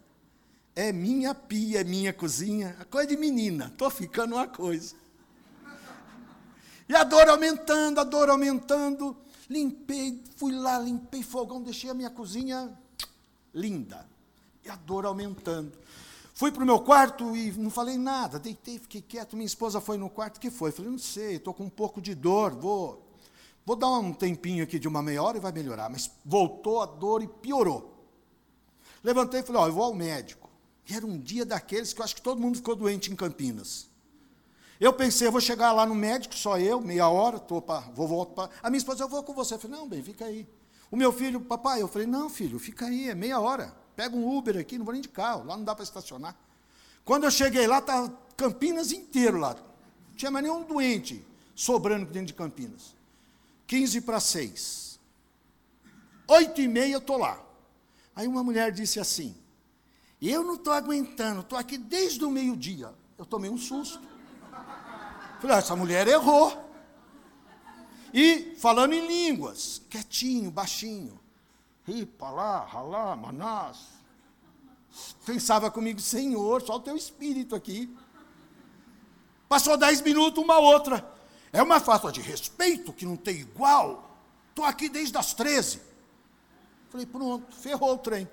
É 0.76 0.92
minha 0.92 1.34
pia, 1.34 1.80
é 1.80 1.84
minha 1.86 2.12
cozinha. 2.12 2.76
A 2.82 2.84
coisa 2.84 3.08
de 3.08 3.16
menina. 3.16 3.68
Estou 3.68 3.90
ficando 3.90 4.36
uma 4.36 4.46
coisa. 4.46 4.94
E 6.90 6.94
a 6.94 7.06
dor 7.06 7.30
aumentando, 7.30 8.02
a 8.02 8.04
dor 8.04 8.30
aumentando. 8.30 9.16
Limpei, 9.50 10.22
fui 10.36 10.52
lá, 10.52 10.78
limpei 10.80 11.24
fogão, 11.24 11.62
deixei 11.62 11.90
a 11.90 11.94
minha 11.94 12.10
cozinha 12.10 12.78
linda. 13.54 14.06
E 14.66 14.70
a 14.70 14.76
dor 14.76 15.06
aumentando. 15.06 15.72
Fui 16.42 16.52
para 16.52 16.64
o 16.64 16.66
meu 16.66 16.80
quarto 16.80 17.38
e 17.38 17.52
não 17.52 17.70
falei 17.70 18.00
nada, 18.00 18.40
deitei, 18.40 18.80
fiquei 18.80 19.00
quieto. 19.00 19.36
Minha 19.36 19.46
esposa 19.46 19.80
foi 19.80 19.96
no 19.96 20.10
quarto, 20.10 20.40
que 20.40 20.50
foi? 20.50 20.72
Falei, 20.72 20.90
não 20.90 20.98
sei, 20.98 21.36
estou 21.36 21.54
com 21.54 21.66
um 21.66 21.70
pouco 21.70 22.02
de 22.02 22.16
dor, 22.16 22.56
vou, 22.56 23.08
vou 23.64 23.76
dar 23.76 23.90
um 23.90 24.12
tempinho 24.12 24.64
aqui 24.64 24.80
de 24.80 24.88
uma 24.88 25.04
meia 25.04 25.22
hora 25.22 25.38
e 25.38 25.40
vai 25.40 25.52
melhorar. 25.52 25.88
Mas 25.88 26.10
voltou 26.26 26.82
a 26.82 26.88
dor 26.88 27.22
e 27.22 27.28
piorou. 27.28 27.94
Levantei 29.04 29.42
e 29.42 29.44
falei, 29.44 29.62
ó, 29.62 29.68
eu 29.68 29.74
vou 29.74 29.84
ao 29.84 29.94
médico. 29.94 30.50
E 30.90 30.96
era 30.96 31.06
um 31.06 31.20
dia 31.20 31.46
daqueles 31.46 31.94
que 31.94 32.02
eu 32.02 32.06
acho 32.06 32.16
que 32.16 32.24
todo 32.24 32.42
mundo 32.42 32.56
ficou 32.56 32.76
doente 32.76 33.12
em 33.12 33.16
Campinas. 33.16 33.88
Eu 34.80 34.94
pensei, 34.94 35.28
eu 35.28 35.32
vou 35.32 35.42
chegar 35.42 35.72
lá 35.72 35.86
no 35.86 35.94
médico, 35.94 36.34
só 36.34 36.58
eu, 36.58 36.82
meia 36.82 37.08
hora, 37.08 37.38
tô 37.38 37.62
pra, 37.62 37.82
vou 37.94 38.08
voltar. 38.08 38.50
A 38.64 38.70
minha 38.72 38.80
esposa, 38.80 39.04
eu 39.04 39.08
vou 39.08 39.22
com 39.22 39.36
você. 39.36 39.54
Eu 39.54 39.60
falei, 39.60 39.78
não, 39.78 39.88
bem, 39.88 40.02
fica 40.02 40.26
aí. 40.26 40.50
O 40.90 40.96
meu 40.96 41.14
filho, 41.14 41.40
papai, 41.40 41.84
eu 41.84 41.88
falei, 41.88 42.08
não, 42.08 42.32
filho, 42.32 42.58
fica 42.58 42.88
aí, 42.88 43.10
é 43.10 43.14
meia 43.14 43.40
hora. 43.40 43.80
Pega 44.02 44.16
um 44.16 44.36
Uber 44.36 44.58
aqui, 44.58 44.80
não 44.80 44.84
vou 44.84 44.94
nem 44.94 45.02
de 45.04 45.10
carro, 45.10 45.46
lá 45.46 45.56
não 45.56 45.64
dá 45.64 45.76
para 45.76 45.84
estacionar. 45.84 46.36
Quando 47.06 47.26
eu 47.26 47.30
cheguei 47.30 47.68
lá, 47.68 47.78
estava 47.78 48.12
Campinas 48.36 48.92
inteiro 48.92 49.38
lá. 49.38 49.54
Não 49.54 50.16
tinha 50.18 50.32
mais 50.32 50.44
nenhum 50.44 50.64
doente 50.64 51.24
sobrando 51.54 52.08
dentro 52.08 52.26
de 52.26 52.34
Campinas. 52.34 52.96
15 53.68 54.02
para 54.02 54.20
6. 54.20 55.00
Oito 56.30 56.62
e 56.62 56.68
meia 56.68 56.94
eu 56.94 56.98
estou 56.98 57.16
lá. 57.16 57.40
Aí 58.16 58.28
uma 58.28 58.44
mulher 58.44 58.72
disse 58.72 59.00
assim, 59.00 59.36
eu 60.20 60.44
não 60.44 60.56
estou 60.56 60.74
aguentando, 60.74 61.42
estou 61.42 61.60
aqui 61.60 61.78
desde 61.78 62.26
o 62.26 62.32
meio-dia. 62.32 62.92
Eu 63.20 63.26
tomei 63.28 63.52
um 63.52 63.58
susto. 63.60 64.02
Falei, 65.40 65.58
ah, 65.58 65.60
essa 65.60 65.76
mulher 65.76 66.08
errou. 66.08 66.72
E 68.12 68.56
falando 68.58 68.94
em 68.94 69.06
línguas, 69.06 69.80
quietinho, 69.88 70.50
baixinho. 70.50 71.21
Ripalá, 71.86 72.66
ralá, 72.66 73.16
manás. 73.16 73.78
Pensava 75.26 75.72
comigo, 75.72 76.00
Senhor, 76.00 76.62
só 76.62 76.76
o 76.76 76.80
teu 76.80 76.96
espírito 76.96 77.56
aqui. 77.56 77.94
Passou 79.48 79.78
dez 79.78 80.02
minutos, 80.02 80.44
uma 80.44 80.60
outra. 80.60 81.06
É 81.52 81.62
uma 81.62 81.80
falta 81.80 82.12
de 82.12 82.22
respeito 82.22 82.94
que 82.94 83.06
não 83.06 83.18
tem 83.18 83.38
igual. 83.38 84.10
Estou 84.50 84.66
aqui 84.66 84.88
desde 84.90 85.18
as 85.18 85.34
13. 85.34 85.82
Falei, 86.90 87.06
pronto, 87.06 87.54
ferrou 87.56 87.94
o 87.94 87.98
trem. 87.98 88.28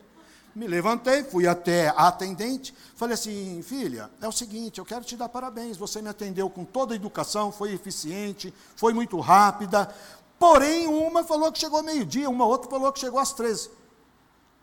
Me 0.54 0.66
levantei, 0.66 1.22
fui 1.22 1.46
até 1.46 1.88
a 1.90 2.08
atendente, 2.08 2.74
falei 2.96 3.14
assim: 3.14 3.62
filha, 3.62 4.10
é 4.20 4.26
o 4.26 4.32
seguinte, 4.32 4.78
eu 4.78 4.84
quero 4.84 5.04
te 5.04 5.16
dar 5.16 5.28
parabéns. 5.28 5.76
Você 5.76 6.02
me 6.02 6.08
atendeu 6.08 6.50
com 6.50 6.64
toda 6.64 6.94
a 6.94 6.96
educação, 6.96 7.52
foi 7.52 7.72
eficiente, 7.72 8.52
foi 8.74 8.92
muito 8.92 9.20
rápida. 9.20 9.94
Porém, 10.38 10.86
uma 10.86 11.24
falou 11.24 11.50
que 11.50 11.58
chegou 11.58 11.82
meio-dia, 11.82 12.30
uma 12.30 12.46
outra 12.46 12.70
falou 12.70 12.92
que 12.92 13.00
chegou 13.00 13.18
às 13.18 13.32
13. 13.32 13.70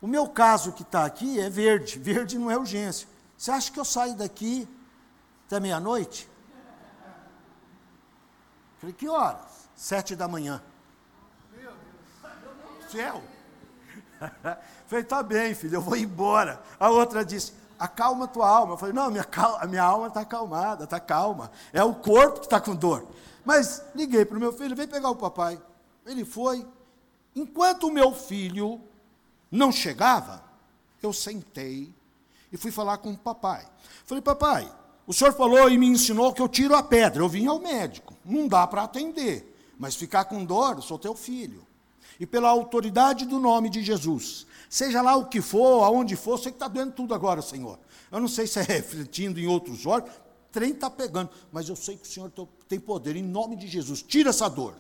O 0.01 0.07
meu 0.07 0.27
caso 0.27 0.71
que 0.71 0.83
está 0.83 1.05
aqui 1.05 1.39
é 1.39 1.49
verde, 1.49 1.99
verde 1.99 2.37
não 2.37 2.49
é 2.49 2.57
urgência. 2.57 3.07
Você 3.37 3.51
acha 3.51 3.71
que 3.71 3.79
eu 3.79 3.85
saio 3.85 4.15
daqui 4.15 4.67
até 5.47 5.59
meia-noite? 5.59 6.29
Falei, 8.79 8.93
que 8.93 9.07
horas? 9.07 9.67
Sete 9.75 10.15
da 10.15 10.27
manhã. 10.27 10.61
Céu! 12.89 13.21
Falei, 14.87 15.03
tá 15.03 15.23
bem, 15.23 15.53
filho, 15.53 15.75
eu 15.75 15.81
vou 15.81 15.97
embora. 15.97 16.61
A 16.79 16.89
outra 16.89 17.25
disse, 17.25 17.53
acalma 17.79 18.27
tua 18.27 18.47
alma. 18.47 18.73
Eu 18.73 18.77
falei, 18.77 18.93
não, 18.93 19.09
minha, 19.09 19.25
a 19.59 19.67
minha 19.67 19.83
alma 19.83 20.07
está 20.07 20.21
acalmada, 20.21 20.85
está 20.85 20.99
calma. 20.99 21.51
É 21.73 21.83
o 21.83 21.93
corpo 21.93 22.39
que 22.39 22.45
está 22.45 22.61
com 22.61 22.75
dor. 22.75 23.05
Mas 23.45 23.83
liguei 23.93 24.25
para 24.25 24.37
o 24.37 24.39
meu 24.39 24.51
filho, 24.51 24.75
vem 24.75 24.87
pegar 24.87 25.09
o 25.09 25.15
papai. 25.15 25.61
Ele 26.05 26.25
foi. 26.25 26.65
Enquanto 27.35 27.87
o 27.87 27.91
meu 27.91 28.13
filho 28.13 28.81
não 29.51 29.71
chegava, 29.71 30.43
eu 31.01 31.13
sentei 31.13 31.93
e 32.51 32.57
fui 32.57 32.71
falar 32.71 32.97
com 32.97 33.11
o 33.11 33.17
papai. 33.17 33.65
Falei, 34.05 34.21
papai, 34.21 34.71
o 35.05 35.13
senhor 35.13 35.33
falou 35.33 35.69
e 35.69 35.77
me 35.77 35.87
ensinou 35.87 36.33
que 36.33 36.41
eu 36.41 36.49
tiro 36.49 36.75
a 36.75 36.81
pedra. 36.81 37.21
Eu 37.21 37.29
vim 37.29 37.45
ao 37.47 37.59
médico. 37.59 38.15
Não 38.23 38.47
dá 38.47 38.65
para 38.65 38.83
atender. 38.83 39.53
Mas 39.77 39.95
ficar 39.95 40.25
com 40.25 40.43
dor, 40.43 40.81
sou 40.81 40.97
teu 40.97 41.13
filho. 41.13 41.65
E 42.19 42.25
pela 42.25 42.49
autoridade 42.49 43.25
do 43.25 43.39
nome 43.39 43.69
de 43.69 43.83
Jesus, 43.83 44.47
seja 44.69 45.01
lá 45.01 45.15
o 45.15 45.25
que 45.25 45.41
for, 45.41 45.83
aonde 45.83 46.15
for, 46.15 46.37
sei 46.37 46.51
que 46.51 46.55
está 46.55 46.67
doendo 46.67 46.93
tudo 46.93 47.13
agora, 47.13 47.41
Senhor. 47.41 47.77
Eu 48.09 48.21
não 48.21 48.27
sei 48.27 48.47
se 48.47 48.59
é 48.59 48.63
refletindo 48.63 49.39
em 49.39 49.47
outros 49.47 49.85
olhos, 49.85 50.09
trem 50.55 50.71
está 50.71 50.89
pegando, 50.89 51.29
mas 51.51 51.67
eu 51.67 51.75
sei 51.75 51.97
que 51.97 52.07
o 52.07 52.09
Senhor 52.09 52.31
tem 52.65 52.79
poder, 52.79 53.17
em 53.17 53.21
nome 53.21 53.57
de 53.57 53.67
Jesus, 53.67 54.01
tira 54.01 54.29
essa 54.29 54.47
dor. 54.47 54.73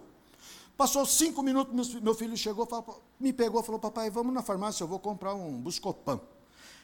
Passou 0.77 1.05
cinco 1.05 1.43
minutos, 1.43 1.95
meu 1.95 2.15
filho 2.15 2.37
chegou, 2.37 2.65
me 3.19 3.33
pegou 3.33 3.61
falou, 3.61 3.77
papai, 3.77 4.09
vamos 4.09 4.33
na 4.33 4.41
farmácia, 4.41 4.85
eu 4.85 4.87
vou 4.87 4.99
comprar 4.99 5.33
um 5.33 5.59
Buscopan. 5.59 6.21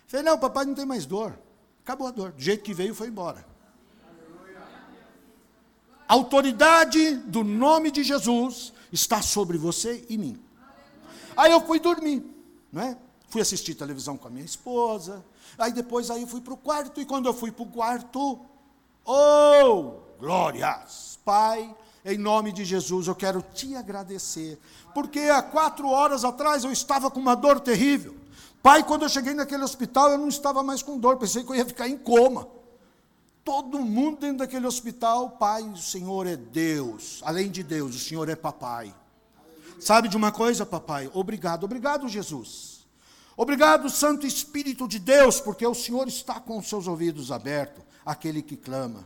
Falei, 0.08 0.26
não, 0.26 0.38
papai, 0.38 0.66
não 0.66 0.76
tem 0.76 0.86
mais 0.86 1.06
dor. 1.06 1.40
Acabou 1.86 2.06
a 2.06 2.12
dor. 2.12 2.34
Do 2.34 2.42
jeito 2.42 2.64
que 2.66 2.74
veio, 2.74 2.94
foi 2.94 3.08
embora. 3.08 3.46
A 6.06 6.14
autoridade 6.14 7.16
do 7.16 7.46
nome 7.46 7.92
de 7.92 8.04
Jesus 8.04 8.74
está 8.92 9.22
sobre 9.22 9.58
você 9.58 10.06
e 10.10 10.18
mim. 10.18 10.38
Aí 11.38 11.50
eu 11.54 11.62
fui 11.62 11.80
dormir, 11.80 12.26
não 12.70 12.82
é? 12.82 12.98
Fui 13.30 13.40
assistir 13.40 13.74
televisão 13.74 14.18
com 14.18 14.28
a 14.28 14.32
minha 14.32 14.44
esposa. 14.44 15.24
Aí 15.58 15.72
depois 15.72 16.12
aí 16.12 16.26
fui 16.26 16.42
para 16.42 16.54
o 16.54 16.58
quarto, 16.58 17.00
e 17.00 17.06
quando 17.06 17.28
eu 17.28 17.34
fui 17.34 17.54
para 17.54 17.64
o 17.64 17.68
quarto, 17.68 18.51
oh, 19.06 20.02
glórias! 20.20 21.20
Pai, 21.24 21.76
em 22.04 22.18
nome 22.18 22.52
de 22.52 22.66
Jesus, 22.66 23.08
eu 23.08 23.16
quero 23.16 23.42
te 23.42 23.76
agradecer, 23.76 24.60
porque 24.94 25.20
há 25.20 25.42
quatro 25.42 25.88
horas 25.88 26.26
atrás 26.26 26.64
eu 26.64 26.72
estava 26.72 27.12
com 27.12 27.20
uma 27.20 27.36
dor 27.36 27.60
terrível. 27.60 28.16
Pai, 28.62 28.84
quando 28.84 29.04
eu 29.04 29.10
cheguei 29.10 29.34
naquele 29.34 29.64
hospital, 29.64 30.12
eu 30.12 30.18
não 30.18 30.28
estava 30.28 30.62
mais 30.62 30.84
com 30.84 31.00
dor, 31.00 31.18
pensei 31.18 31.44
que 31.44 31.52
eu 31.52 31.56
ia 31.56 31.66
ficar 31.66 31.88
em 31.88 31.98
coma. 31.98 32.48
Todo 33.44 33.80
mundo 33.80 34.20
dentro 34.20 34.38
daquele 34.38 34.68
hospital, 34.68 35.32
Pai, 35.32 35.64
o 35.64 35.78
Senhor 35.78 36.28
é 36.28 36.36
Deus. 36.36 37.22
Além 37.24 37.50
de 37.50 37.64
Deus, 37.64 37.96
o 37.96 38.00
Senhor 38.00 38.30
é 38.30 38.36
Papai. 38.36 38.94
Sabe 39.80 40.08
de 40.08 40.16
uma 40.16 40.32
coisa, 40.32 40.64
Papai? 40.64 41.10
Obrigado, 41.12 41.64
obrigado, 41.64 42.08
Jesus. 42.08 42.86
Obrigado, 43.36 43.90
Santo 43.90 44.28
Espírito 44.28 44.88
de 44.88 45.00
Deus, 45.00 45.40
porque 45.40 45.66
o 45.66 45.74
Senhor 45.74 46.08
está 46.08 46.40
com 46.40 46.60
os 46.60 46.70
seus 46.70 46.86
ouvidos 46.86 47.32
abertos, 47.32 47.84
aquele 48.06 48.42
que 48.42 48.58
clama. 48.58 49.06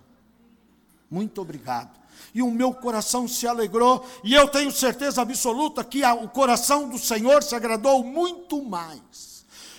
Muito 1.10 1.42
obrigado. 1.42 1.92
E 2.34 2.42
o 2.42 2.52
meu 2.52 2.74
coração 2.74 3.28
se 3.28 3.48
alegrou, 3.48 4.06
e 4.24 4.34
eu 4.34 4.48
tenho 4.48 4.72
certeza 4.72 5.22
absoluta 5.22 5.84
que 5.84 6.04
o 6.04 6.28
coração 6.30 6.90
do 6.90 6.98
Senhor 6.98 7.44
se 7.44 7.56
agradou 7.56 8.04
muito 8.04 8.62
mais 8.64 9.36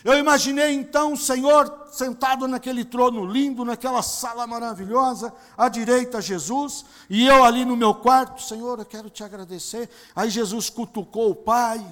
eu 0.06 0.16
imaginei 0.16 0.72
então 0.72 1.14
o 1.14 1.16
Senhor 1.16 1.88
sentado 1.90 2.46
naquele 2.46 2.84
trono 2.84 3.26
lindo, 3.26 3.64
naquela 3.64 4.02
sala 4.02 4.46
maravilhosa, 4.46 5.34
à 5.58 5.68
direita 5.68 6.20
Jesus, 6.20 6.84
e 7.10 7.26
eu 7.26 7.42
ali 7.42 7.64
no 7.64 7.76
meu 7.76 7.92
quarto, 7.92 8.40
Senhor, 8.40 8.78
eu 8.78 8.84
quero 8.84 9.10
te 9.10 9.24
agradecer. 9.24 9.90
Aí 10.14 10.30
Jesus 10.30 10.70
cutucou 10.70 11.30
o 11.30 11.34
Pai, 11.34 11.84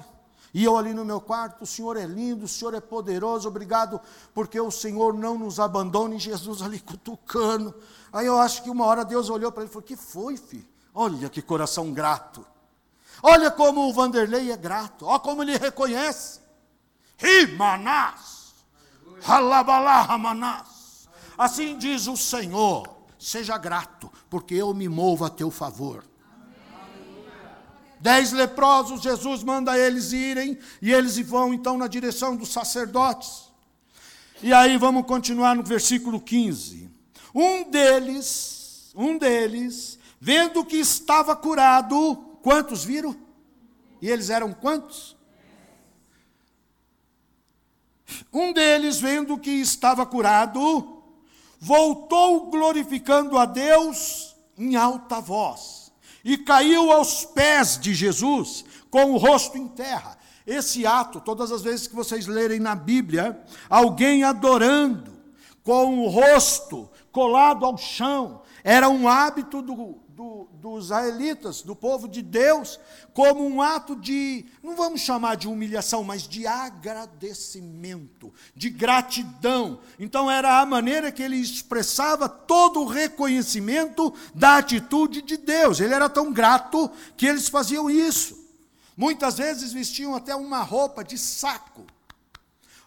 e 0.55 0.63
eu 0.63 0.77
ali 0.77 0.93
no 0.93 1.03
meu 1.03 1.19
quarto, 1.19 1.63
o 1.63 1.67
Senhor 1.67 1.97
é 1.97 2.05
lindo, 2.05 2.45
o 2.45 2.47
Senhor 2.47 2.73
é 2.73 2.79
poderoso, 2.79 3.45
obrigado, 3.45 3.99
porque 4.33 4.57
o 4.57 4.71
Senhor 4.71 5.13
não 5.13 5.37
nos 5.37 5.59
abandona, 5.59 6.15
e 6.15 6.17
Jesus 6.17 6.61
ali 6.61 6.79
cutucando. 6.79 7.75
Aí 8.13 8.25
eu 8.25 8.39
acho 8.39 8.63
que 8.63 8.69
uma 8.69 8.85
hora 8.85 9.03
Deus 9.03 9.29
olhou 9.29 9.51
para 9.51 9.63
ele 9.63 9.69
e 9.69 9.73
falou: 9.73 9.85
Que 9.85 9.97
foi, 9.97 10.37
filho? 10.37 10.65
Olha 10.93 11.29
que 11.29 11.41
coração 11.41 11.91
grato. 11.91 12.47
Olha 13.21 13.51
como 13.51 13.81
o 13.81 13.91
Vanderlei 13.91 14.49
é 14.49 14.55
grato, 14.55 15.05
olha 15.05 15.19
como 15.19 15.43
ele 15.43 15.57
reconhece. 15.57 16.39
Rimanás, 17.17 18.53
Halabalá 19.27 20.65
Assim 21.37 21.77
diz 21.77 22.07
o 22.07 22.15
Senhor: 22.15 22.87
seja 23.19 23.57
grato, 23.57 24.09
porque 24.29 24.55
eu 24.55 24.73
me 24.73 24.87
movo 24.87 25.25
a 25.25 25.29
teu 25.29 25.51
favor. 25.51 26.01
Dez 28.05 28.31
leprosos, 28.31 29.01
Jesus 29.01 29.41
manda 29.41 29.75
eles 29.79 30.11
irem, 30.11 30.59
e 30.79 30.93
eles 30.93 31.17
vão 31.17 31.51
então 31.51 31.75
na 31.75 31.87
direção 31.87 32.35
dos 32.35 32.49
sacerdotes. 32.53 33.45
E 34.43 34.53
aí 34.53 34.77
vamos 34.77 35.07
continuar 35.07 35.55
no 35.55 35.63
versículo 35.63 36.21
15. 36.21 36.87
Um 37.33 37.63
deles, 37.63 38.91
um 38.95 39.17
deles, 39.17 39.97
vendo 40.21 40.63
que 40.63 40.75
estava 40.75 41.35
curado, 41.35 42.37
quantos 42.43 42.83
viram? 42.83 43.17
E 43.99 44.07
eles 44.07 44.29
eram 44.29 44.53
quantos? 44.53 45.17
Um 48.31 48.53
deles, 48.53 48.99
vendo 48.99 49.35
que 49.35 49.49
estava 49.49 50.05
curado, 50.05 51.01
voltou 51.59 52.51
glorificando 52.51 53.35
a 53.35 53.47
Deus 53.47 54.35
em 54.55 54.75
alta 54.75 55.19
voz 55.19 55.74
e 56.25 56.35
caiu 56.35 56.91
aos 56.91 57.23
pés 57.23 57.77
de 57.79 57.93
Jesus 57.93 58.65
com 58.89 59.11
o 59.11 59.17
rosto 59.17 59.59
em 59.59 59.67
terra. 59.67 60.17
Esse 60.45 60.85
ato, 60.85 61.21
todas 61.21 61.51
as 61.51 61.61
vezes 61.61 61.87
que 61.87 61.95
vocês 61.95 62.25
lerem 62.25 62.59
na 62.59 62.75
Bíblia, 62.75 63.39
alguém 63.69 64.23
adorando 64.23 65.13
com 65.63 65.99
o 65.99 66.07
rosto 66.07 66.89
colado 67.11 67.63
ao 67.63 67.77
chão, 67.77 68.41
era 68.63 68.89
um 68.89 69.07
hábito 69.07 69.61
do, 69.61 69.99
do, 70.15 70.47
dos 70.53 70.85
israelitas, 70.85 71.61
do 71.61 71.75
povo 71.75 72.07
de 72.07 72.21
Deus, 72.21 72.79
como 73.13 73.45
um 73.45 73.61
ato 73.61 73.97
de, 73.97 74.45
não 74.63 74.73
vamos 74.73 75.01
chamar 75.01 75.35
de 75.35 75.45
humilhação, 75.45 76.05
mas 76.05 76.25
de 76.25 76.47
agradecimento, 76.47 78.33
de 78.55 78.69
gratidão. 78.69 79.77
Então 79.99 80.31
era 80.31 80.61
a 80.61 80.65
maneira 80.65 81.11
que 81.11 81.21
ele 81.21 81.35
expressava 81.35 82.29
todo 82.29 82.79
o 82.81 82.87
reconhecimento 82.87 84.13
da 84.33 84.57
atitude 84.57 85.21
de 85.21 85.35
Deus. 85.35 85.81
Ele 85.81 85.93
era 85.93 86.07
tão 86.07 86.31
grato 86.31 86.89
que 87.17 87.25
eles 87.25 87.49
faziam 87.49 87.89
isso. 87.89 88.41
Muitas 88.95 89.37
vezes 89.37 89.73
vestiam 89.73 90.15
até 90.15 90.33
uma 90.33 90.63
roupa 90.63 91.03
de 91.03 91.17
saco 91.17 91.85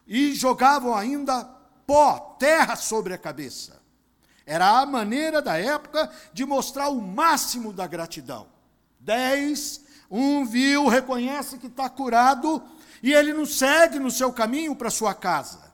e 0.07 0.35
jogavam 0.35 0.95
ainda 0.95 1.45
pó, 1.87 2.37
terra 2.39 2.75
sobre 2.75 3.13
a 3.13 3.19
cabeça. 3.19 3.79
Era 4.49 4.81
a 4.81 4.87
maneira 4.87 5.43
da 5.43 5.59
época 5.59 6.11
de 6.33 6.47
mostrar 6.47 6.89
o 6.89 7.03
máximo 7.03 7.71
da 7.71 7.87
gratidão. 7.87 8.47
Dez, 8.99 9.85
um 10.11 10.47
viu, 10.47 10.89
reconhece 10.89 11.59
que 11.59 11.67
está 11.67 11.87
curado 11.91 12.63
e 13.03 13.13
ele 13.13 13.35
não 13.35 13.45
segue 13.45 13.99
no 13.99 14.11
seu 14.11 14.33
caminho 14.33 14.75
para 14.75 14.89
sua 14.89 15.13
casa. 15.13 15.71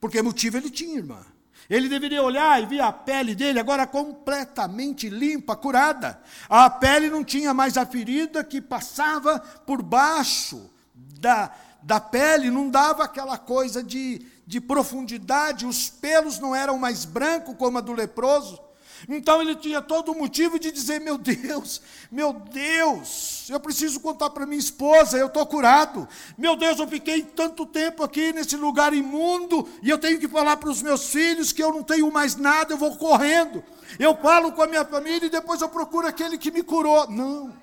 Porque 0.00 0.20
motivo 0.20 0.56
ele 0.56 0.68
tinha, 0.68 0.96
irmã. 0.98 1.24
Ele 1.70 1.88
deveria 1.88 2.24
olhar 2.24 2.60
e 2.60 2.66
ver 2.66 2.80
a 2.80 2.92
pele 2.92 3.36
dele 3.36 3.60
agora 3.60 3.86
completamente 3.86 5.08
limpa, 5.08 5.54
curada. 5.54 6.20
A 6.48 6.68
pele 6.68 7.08
não 7.08 7.22
tinha 7.22 7.54
mais 7.54 7.76
a 7.76 7.86
ferida 7.86 8.42
que 8.42 8.60
passava 8.60 9.38
por 9.64 9.80
baixo 9.80 10.68
da, 10.92 11.52
da 11.80 12.00
pele, 12.00 12.50
não 12.50 12.68
dava 12.68 13.04
aquela 13.04 13.38
coisa 13.38 13.80
de 13.80 14.26
de 14.52 14.60
profundidade, 14.60 15.64
os 15.64 15.88
pelos 15.88 16.38
não 16.38 16.54
eram 16.54 16.78
mais 16.78 17.06
brancos 17.06 17.56
como 17.56 17.78
a 17.78 17.80
do 17.80 17.94
leproso. 17.94 18.60
Então 19.08 19.40
ele 19.40 19.56
tinha 19.56 19.80
todo 19.80 20.12
o 20.12 20.14
motivo 20.14 20.58
de 20.58 20.70
dizer: 20.70 21.00
Meu 21.00 21.16
Deus, 21.16 21.80
meu 22.10 22.34
Deus, 22.34 23.48
eu 23.48 23.58
preciso 23.58 23.98
contar 23.98 24.28
para 24.28 24.44
minha 24.44 24.58
esposa, 24.58 25.16
eu 25.16 25.28
estou 25.28 25.46
curado. 25.46 26.06
Meu 26.36 26.54
Deus, 26.54 26.78
eu 26.78 26.86
fiquei 26.86 27.22
tanto 27.22 27.64
tempo 27.64 28.02
aqui 28.02 28.30
nesse 28.30 28.54
lugar 28.54 28.92
imundo 28.92 29.66
e 29.82 29.88
eu 29.88 29.96
tenho 29.96 30.20
que 30.20 30.28
falar 30.28 30.58
para 30.58 30.68
os 30.68 30.82
meus 30.82 31.06
filhos 31.10 31.50
que 31.50 31.62
eu 31.62 31.72
não 31.72 31.82
tenho 31.82 32.12
mais 32.12 32.36
nada, 32.36 32.74
eu 32.74 32.78
vou 32.78 32.94
correndo. 32.98 33.64
Eu 33.98 34.14
falo 34.18 34.52
com 34.52 34.60
a 34.60 34.66
minha 34.66 34.84
família 34.84 35.28
e 35.28 35.30
depois 35.30 35.62
eu 35.62 35.68
procuro 35.70 36.06
aquele 36.06 36.36
que 36.36 36.50
me 36.50 36.62
curou. 36.62 37.10
Não, 37.10 37.54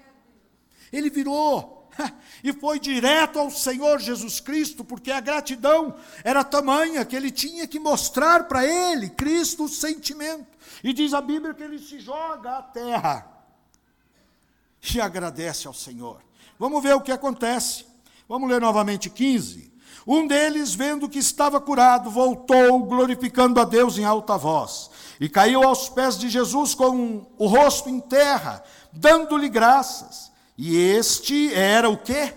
ele 0.91 1.11
virou 1.11 1.78
e 2.43 2.53
foi 2.53 2.79
direto 2.79 3.39
ao 3.39 3.49
Senhor 3.49 3.99
Jesus 3.99 4.39
Cristo, 4.39 4.83
porque 4.83 5.11
a 5.11 5.19
gratidão 5.19 5.95
era 6.23 6.43
tamanha 6.43 7.05
que 7.05 7.15
ele 7.15 7.31
tinha 7.31 7.67
que 7.67 7.79
mostrar 7.79 8.45
para 8.45 8.65
ele, 8.65 9.09
Cristo, 9.09 9.65
o 9.65 9.69
sentimento. 9.69 10.47
E 10.83 10.93
diz 10.93 11.13
a 11.13 11.21
Bíblia 11.21 11.53
que 11.53 11.63
ele 11.63 11.79
se 11.79 11.99
joga 11.99 12.57
à 12.57 12.61
terra 12.61 13.27
e 14.93 15.01
agradece 15.01 15.67
ao 15.67 15.73
Senhor. 15.73 16.21
Vamos 16.57 16.81
ver 16.81 16.95
o 16.95 17.01
que 17.01 17.11
acontece. 17.11 17.85
Vamos 18.27 18.49
ler 18.49 18.61
novamente 18.61 19.09
15. 19.09 19.69
Um 20.05 20.25
deles, 20.25 20.73
vendo 20.73 21.09
que 21.09 21.19
estava 21.19 21.59
curado, 21.59 22.09
voltou, 22.09 22.79
glorificando 22.79 23.59
a 23.59 23.65
Deus 23.65 23.97
em 23.97 24.05
alta 24.05 24.37
voz, 24.37 24.89
e 25.19 25.29
caiu 25.29 25.63
aos 25.63 25.89
pés 25.89 26.17
de 26.17 26.29
Jesus 26.29 26.73
com 26.73 27.27
o 27.37 27.47
rosto 27.47 27.89
em 27.89 27.99
terra, 27.99 28.63
dando-lhe 28.91 29.49
graças. 29.49 30.31
E 30.61 30.75
este 30.75 31.53
era 31.53 31.89
o 31.89 31.95
quê? 31.97 32.33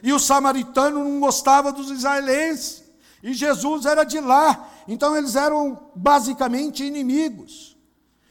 E 0.00 0.12
o 0.12 0.18
samaritano 0.20 1.02
não 1.02 1.18
gostava 1.18 1.72
dos 1.72 1.90
israelenses. 1.90 2.84
E 3.20 3.34
Jesus 3.34 3.84
era 3.84 4.04
de 4.04 4.20
lá. 4.20 4.70
Então 4.86 5.16
eles 5.16 5.34
eram 5.34 5.90
basicamente 5.92 6.84
inimigos. 6.84 7.76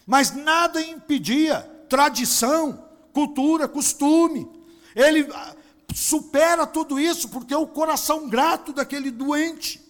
Mas 0.08 0.32
nada 0.32 0.82
impedia 0.82 1.60
tradição, 1.90 2.88
cultura, 3.12 3.68
costume. 3.68 4.50
Ele 4.96 5.28
ah, 5.34 5.56
supera 5.94 6.66
tudo 6.66 6.98
isso 6.98 7.28
porque 7.28 7.54
o 7.54 7.68
coração 7.68 8.30
grato 8.30 8.72
daquele 8.72 9.12
doente. 9.12 9.82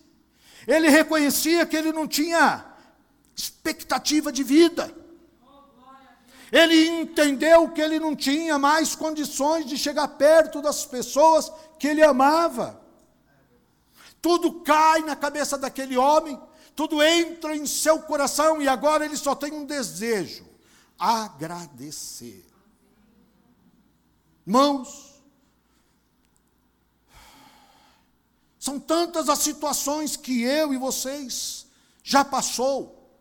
Ele 0.67 0.89
reconhecia 0.89 1.63
que 1.63 1.75
ele 1.75 1.91
não 1.91 2.07
tinha 2.07 2.65
expectativa 3.35 4.31
de 4.31 4.43
vida. 4.43 5.02
Ele 6.53 6.87
entendeu 6.87 7.67
que 7.71 7.81
ele 7.81 7.99
não 7.99 8.15
tinha 8.15 8.59
mais 8.59 8.93
condições 8.93 9.65
de 9.65 9.75
chegar 9.75 10.07
perto 10.09 10.61
das 10.61 10.85
pessoas 10.85 11.51
que 11.79 11.87
ele 11.87 12.03
amava. 12.03 12.79
Tudo 14.21 14.61
cai 14.61 14.99
na 14.99 15.15
cabeça 15.15 15.57
daquele 15.57 15.97
homem, 15.97 16.39
tudo 16.75 17.01
entra 17.01 17.55
em 17.55 17.65
seu 17.65 18.03
coração 18.03 18.61
e 18.61 18.67
agora 18.67 19.03
ele 19.03 19.17
só 19.17 19.33
tem 19.33 19.51
um 19.51 19.65
desejo: 19.65 20.45
agradecer. 20.99 22.45
Mãos, 24.45 25.23
são 28.59 28.79
tantas 28.79 29.27
as 29.27 29.39
situações 29.39 30.15
que 30.15 30.43
eu 30.43 30.71
e 30.71 30.77
vocês 30.77 31.65
já 32.03 32.23
passou, 32.23 33.11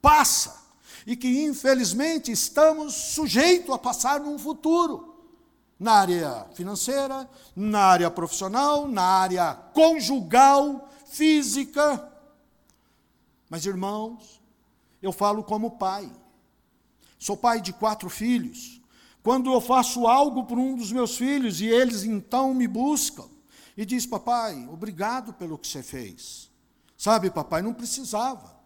passa 0.00 0.59
e 1.06 1.16
que 1.16 1.42
infelizmente 1.42 2.30
estamos 2.30 2.94
sujeitos 2.94 3.74
a 3.74 3.78
passar 3.78 4.20
num 4.20 4.38
futuro. 4.38 5.08
Na 5.78 5.92
área 5.92 6.46
financeira, 6.54 7.28
na 7.56 7.80
área 7.80 8.10
profissional, 8.10 8.86
na 8.86 9.02
área 9.02 9.54
conjugal, 9.72 10.90
física. 11.06 12.06
Mas, 13.48 13.64
irmãos, 13.64 14.40
eu 15.00 15.12
falo 15.12 15.42
como 15.42 15.72
pai. 15.72 16.10
Sou 17.18 17.36
pai 17.36 17.60
de 17.60 17.72
quatro 17.72 18.10
filhos. 18.10 18.80
Quando 19.22 19.52
eu 19.52 19.60
faço 19.60 20.06
algo 20.06 20.44
por 20.44 20.58
um 20.58 20.74
dos 20.74 20.92
meus 20.92 21.16
filhos 21.16 21.60
e 21.60 21.66
eles 21.66 22.04
então 22.04 22.54
me 22.54 22.66
buscam 22.66 23.28
e 23.76 23.84
diz: 23.84 24.06
"Papai, 24.06 24.66
obrigado 24.68 25.32
pelo 25.34 25.58
que 25.58 25.68
você 25.68 25.82
fez". 25.82 26.50
Sabe, 26.96 27.30
papai, 27.30 27.62
não 27.62 27.74
precisava. 27.74 28.59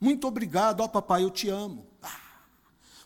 Muito 0.00 0.28
obrigado, 0.28 0.80
ó 0.80 0.84
oh, 0.84 0.88
papai, 0.88 1.24
eu 1.24 1.30
te 1.30 1.48
amo. 1.48 1.86
Ah, 2.02 2.08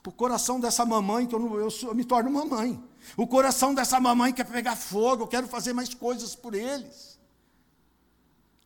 o 0.06 0.12
coração 0.12 0.60
dessa 0.60 0.84
mamãe, 0.84 1.26
que 1.26 1.34
eu, 1.34 1.60
eu, 1.60 1.68
eu 1.82 1.94
me 1.94 2.04
torno 2.04 2.30
mamãe. 2.30 2.82
O 3.16 3.26
coração 3.26 3.74
dessa 3.74 3.98
mamãe 3.98 4.32
quer 4.32 4.44
pegar 4.44 4.76
fogo, 4.76 5.24
eu 5.24 5.28
quero 5.28 5.48
fazer 5.48 5.72
mais 5.72 5.94
coisas 5.94 6.34
por 6.34 6.54
eles. 6.54 7.18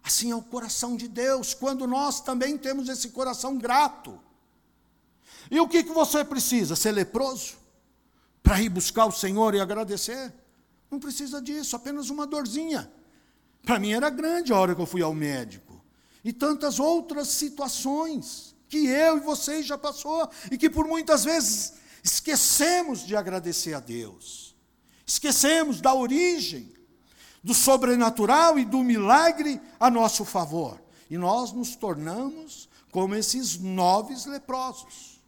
Assim 0.02 0.30
é 0.30 0.36
o 0.36 0.42
coração 0.42 0.96
de 0.96 1.08
Deus, 1.08 1.54
quando 1.54 1.86
nós 1.86 2.20
também 2.20 2.58
temos 2.58 2.88
esse 2.88 3.10
coração 3.10 3.56
grato. 3.56 4.20
E 5.50 5.58
o 5.60 5.68
que, 5.68 5.84
que 5.84 5.92
você 5.92 6.24
precisa? 6.24 6.74
Ser 6.74 6.92
leproso? 6.92 7.56
Para 8.42 8.60
ir 8.60 8.68
buscar 8.68 9.06
o 9.06 9.12
Senhor 9.12 9.54
e 9.54 9.60
agradecer? 9.60 10.32
Não 10.90 10.98
precisa 10.98 11.40
disso, 11.40 11.74
apenas 11.74 12.10
uma 12.10 12.26
dorzinha. 12.26 12.90
Para 13.64 13.78
mim 13.78 13.92
era 13.92 14.10
grande 14.10 14.52
a 14.52 14.58
hora 14.58 14.74
que 14.74 14.80
eu 14.80 14.86
fui 14.86 15.02
ao 15.02 15.14
médico 15.14 15.65
e 16.26 16.32
tantas 16.32 16.80
outras 16.80 17.28
situações 17.28 18.52
que 18.68 18.88
eu 18.88 19.16
e 19.16 19.20
vocês 19.20 19.64
já 19.64 19.78
passou 19.78 20.28
e 20.50 20.58
que 20.58 20.68
por 20.68 20.84
muitas 20.84 21.22
vezes 21.22 21.74
esquecemos 22.02 23.06
de 23.06 23.14
agradecer 23.14 23.74
a 23.74 23.78
Deus. 23.78 24.56
Esquecemos 25.06 25.80
da 25.80 25.94
origem 25.94 26.74
do 27.44 27.54
sobrenatural 27.54 28.58
e 28.58 28.64
do 28.64 28.78
milagre 28.78 29.60
a 29.78 29.88
nosso 29.88 30.24
favor. 30.24 30.82
E 31.08 31.16
nós 31.16 31.52
nos 31.52 31.76
tornamos 31.76 32.68
como 32.90 33.14
esses 33.14 33.56
nove 33.56 34.12
leprosos. 34.28 35.20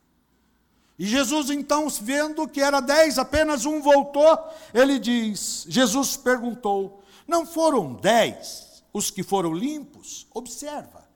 E 0.98 1.06
Jesus, 1.06 1.48
então, 1.50 1.88
vendo 1.88 2.48
que 2.48 2.60
era 2.60 2.80
dez, 2.80 3.18
apenas 3.18 3.64
um 3.64 3.80
voltou, 3.80 4.36
ele 4.74 4.98
diz: 4.98 5.64
Jesus 5.68 6.16
perguntou: 6.16 7.04
Não 7.24 7.46
foram 7.46 7.94
dez 7.94 8.67
os 8.98 9.10
que 9.10 9.22
foram 9.22 9.54
limpos? 9.54 10.26
Observa. 10.34 11.08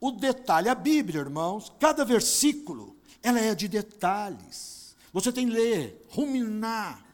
O 0.00 0.10
detalhe, 0.10 0.68
a 0.68 0.74
Bíblia, 0.74 1.20
irmãos, 1.20 1.72
cada 1.78 2.04
versículo, 2.04 2.96
ela 3.22 3.40
é 3.40 3.54
de 3.54 3.68
detalhes. 3.68 4.94
Você 5.12 5.32
tem 5.32 5.46
que 5.46 5.52
ler, 5.52 6.06
ruminar, 6.10 7.04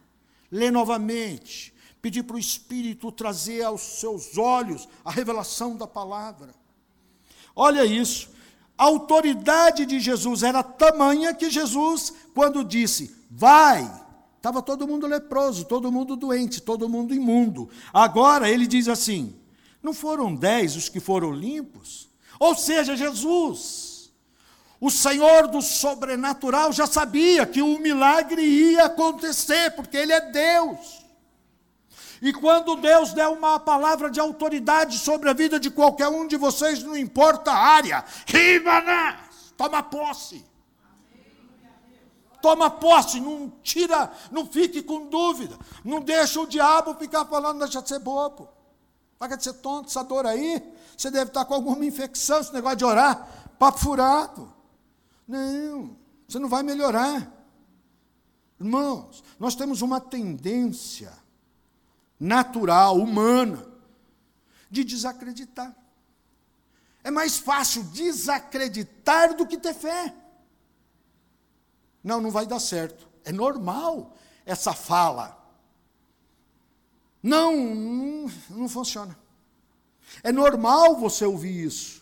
ler 0.50 0.72
novamente, 0.72 1.72
pedir 2.00 2.22
para 2.22 2.36
o 2.36 2.38
Espírito 2.38 3.12
trazer 3.12 3.62
aos 3.62 3.80
seus 3.80 4.36
olhos 4.38 4.88
a 5.04 5.10
revelação 5.10 5.76
da 5.76 5.86
palavra. 5.86 6.54
Olha 7.54 7.84
isso. 7.84 8.30
A 8.76 8.84
autoridade 8.84 9.84
de 9.84 10.00
Jesus 10.00 10.42
era 10.42 10.62
tamanha 10.62 11.34
que 11.34 11.50
Jesus, 11.50 12.14
quando 12.34 12.64
disse, 12.64 13.14
vai, 13.30 13.82
estava 14.36 14.62
todo 14.62 14.88
mundo 14.88 15.06
leproso, 15.06 15.66
todo 15.66 15.92
mundo 15.92 16.16
doente, 16.16 16.62
todo 16.62 16.88
mundo 16.88 17.14
imundo. 17.14 17.68
Agora 17.92 18.48
ele 18.48 18.66
diz 18.66 18.88
assim: 18.88 19.34
não 19.82 19.94
foram 19.94 20.34
dez 20.34 20.76
os 20.76 20.88
que 20.88 21.00
foram 21.00 21.32
limpos? 21.32 22.08
Ou 22.38 22.54
seja, 22.54 22.96
Jesus, 22.96 24.10
o 24.80 24.90
Senhor 24.90 25.46
do 25.48 25.60
sobrenatural, 25.60 26.72
já 26.72 26.86
sabia 26.86 27.44
que 27.44 27.60
o 27.60 27.78
milagre 27.78 28.42
ia 28.42 28.86
acontecer, 28.86 29.70
porque 29.72 29.96
Ele 29.96 30.12
é 30.12 30.20
Deus. 30.20 31.04
E 32.22 32.32
quando 32.32 32.76
Deus 32.76 33.12
der 33.12 33.28
uma 33.28 33.58
palavra 33.58 34.10
de 34.10 34.20
autoridade 34.20 34.98
sobre 34.98 35.28
a 35.30 35.32
vida 35.32 35.58
de 35.58 35.70
qualquer 35.70 36.08
um 36.08 36.26
de 36.26 36.36
vocês, 36.36 36.82
não 36.82 36.96
importa 36.96 37.50
a 37.50 37.56
área, 37.56 38.04
Ribanás, 38.26 39.54
toma 39.56 39.82
posse. 39.82 40.44
Toma 42.42 42.70
posse, 42.70 43.20
não 43.20 43.52
tira, 43.62 44.10
não 44.30 44.46
fique 44.46 44.82
com 44.82 45.06
dúvida. 45.06 45.58
Não 45.84 46.00
deixa 46.00 46.40
o 46.40 46.46
diabo 46.46 46.94
ficar 46.94 47.26
falando, 47.26 47.58
deixa 47.58 47.82
de 47.82 47.88
ser 47.88 47.98
bobo. 47.98 48.48
Paga 49.20 49.36
de 49.36 49.44
ser 49.44 49.52
tonto, 49.52 49.90
essa 49.90 50.02
dor 50.02 50.24
aí. 50.24 50.62
Você 50.96 51.10
deve 51.10 51.28
estar 51.28 51.44
com 51.44 51.52
alguma 51.52 51.84
infecção, 51.84 52.40
esse 52.40 52.54
negócio 52.54 52.78
de 52.78 52.86
orar, 52.86 53.52
papo 53.58 53.78
furado. 53.78 54.50
Não, 55.28 55.94
você 56.26 56.38
não 56.38 56.48
vai 56.48 56.62
melhorar. 56.62 57.30
Irmãos, 58.58 59.22
nós 59.38 59.54
temos 59.54 59.82
uma 59.82 60.00
tendência 60.00 61.12
natural, 62.18 62.96
humana, 62.96 63.62
de 64.70 64.82
desacreditar. 64.84 65.76
É 67.04 67.10
mais 67.10 67.36
fácil 67.36 67.84
desacreditar 67.84 69.36
do 69.36 69.46
que 69.46 69.58
ter 69.58 69.74
fé. 69.74 70.14
Não, 72.02 72.22
não 72.22 72.30
vai 72.30 72.46
dar 72.46 72.58
certo. 72.58 73.06
É 73.22 73.32
normal 73.32 74.16
essa 74.46 74.72
fala. 74.72 75.39
Não, 77.22 77.56
não, 77.56 78.32
não 78.50 78.68
funciona. 78.68 79.16
É 80.22 80.32
normal 80.32 80.96
você 80.96 81.24
ouvir 81.24 81.64
isso. 81.64 82.00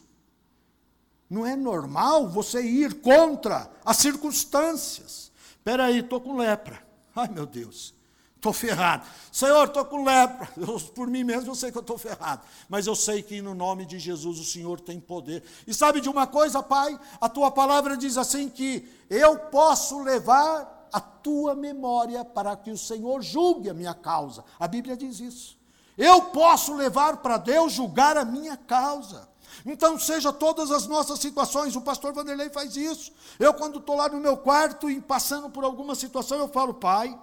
Não 1.29 1.47
é 1.47 1.55
normal 1.55 2.29
você 2.29 2.63
ir 2.63 3.01
contra 3.01 3.71
as 3.85 3.99
circunstâncias. 3.99 5.31
Espera 5.51 5.87
aí, 5.87 5.99
estou 5.99 6.21
com 6.21 6.37
lepra. 6.37 6.83
Ai, 7.15 7.29
meu 7.29 7.45
Deus. 7.45 7.95
Estou 8.39 8.53
ferrado. 8.53 9.05
Senhor, 9.33 9.67
estou 9.67 9.85
com 9.85 10.05
lepra. 10.05 10.49
Eu, 10.57 10.81
por 10.95 11.09
mim 11.09 11.25
mesmo 11.25 11.51
eu 11.51 11.55
sei 11.57 11.73
que 11.73 11.77
eu 11.77 11.83
estou 11.83 11.99
ferrado. 11.99 12.43
Mas 12.69 12.87
eu 12.87 12.95
sei 12.95 13.21
que 13.21 13.43
no 13.43 13.53
nome 13.53 13.85
de 13.85 13.99
Jesus 13.99 14.39
o 14.39 14.45
Senhor 14.45 14.81
tem 14.81 15.01
poder. 15.01 15.43
E 15.67 15.75
sabe 15.75 16.01
de 16.01 16.09
uma 16.09 16.27
coisa, 16.27 16.63
Pai? 16.63 16.99
A 17.21 17.29
tua 17.29 17.51
palavra 17.51 17.97
diz 17.97 18.17
assim 18.17 18.49
que 18.49 18.89
eu 19.11 19.37
posso 19.37 20.01
levar 20.03 20.78
a 20.93 21.01
tua 21.01 21.55
memória 21.55 22.25
para 22.25 22.57
que 22.57 22.71
o 22.71 22.79
Senhor 22.79 23.23
julgue 23.23 23.71
a 23.71 23.75
minha 23.75 23.95
causa. 23.95 24.45
A 24.59 24.67
Bíblia 24.69 24.97
diz 24.97 25.21
isso. 25.21 25.59
Eu 25.97 26.23
posso 26.23 26.75
levar 26.75 27.17
para 27.19 27.37
Deus 27.37 27.73
julgar 27.73 28.17
a 28.17 28.25
minha 28.25 28.57
causa. 28.57 29.29
Então, 29.67 29.99
seja 29.99 30.33
todas 30.33 30.71
as 30.71 30.87
nossas 30.87 31.19
situações, 31.19 31.75
o 31.75 31.81
pastor 31.81 32.13
Vanderlei 32.13 32.49
faz 32.51 32.77
isso. 32.77 33.13
Eu, 33.39 33.53
quando 33.53 33.79
estou 33.79 33.97
lá 33.97 34.09
no 34.09 34.21
meu 34.21 34.37
quarto 34.37 34.89
e 34.89 35.01
passando 35.01 35.51
por 35.51 35.65
alguma 35.65 35.95
situação, 35.95 36.39
eu 36.39 36.49
falo, 36.49 36.75
Pai, 36.75 37.19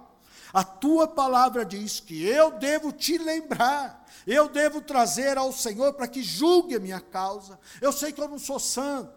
a 0.52 0.62
tua 0.62 1.08
palavra 1.08 1.64
diz 1.64 2.00
que 2.00 2.22
eu 2.24 2.50
devo 2.52 2.92
te 2.92 3.16
lembrar, 3.16 4.06
eu 4.26 4.48
devo 4.48 4.80
trazer 4.80 5.38
ao 5.38 5.52
Senhor 5.52 5.94
para 5.94 6.08
que 6.08 6.22
julgue 6.22 6.76
a 6.76 6.80
minha 6.80 7.00
causa. 7.00 7.58
Eu 7.80 7.92
sei 7.92 8.12
que 8.12 8.20
eu 8.20 8.28
não 8.28 8.38
sou 8.38 8.58
santo. 8.58 9.15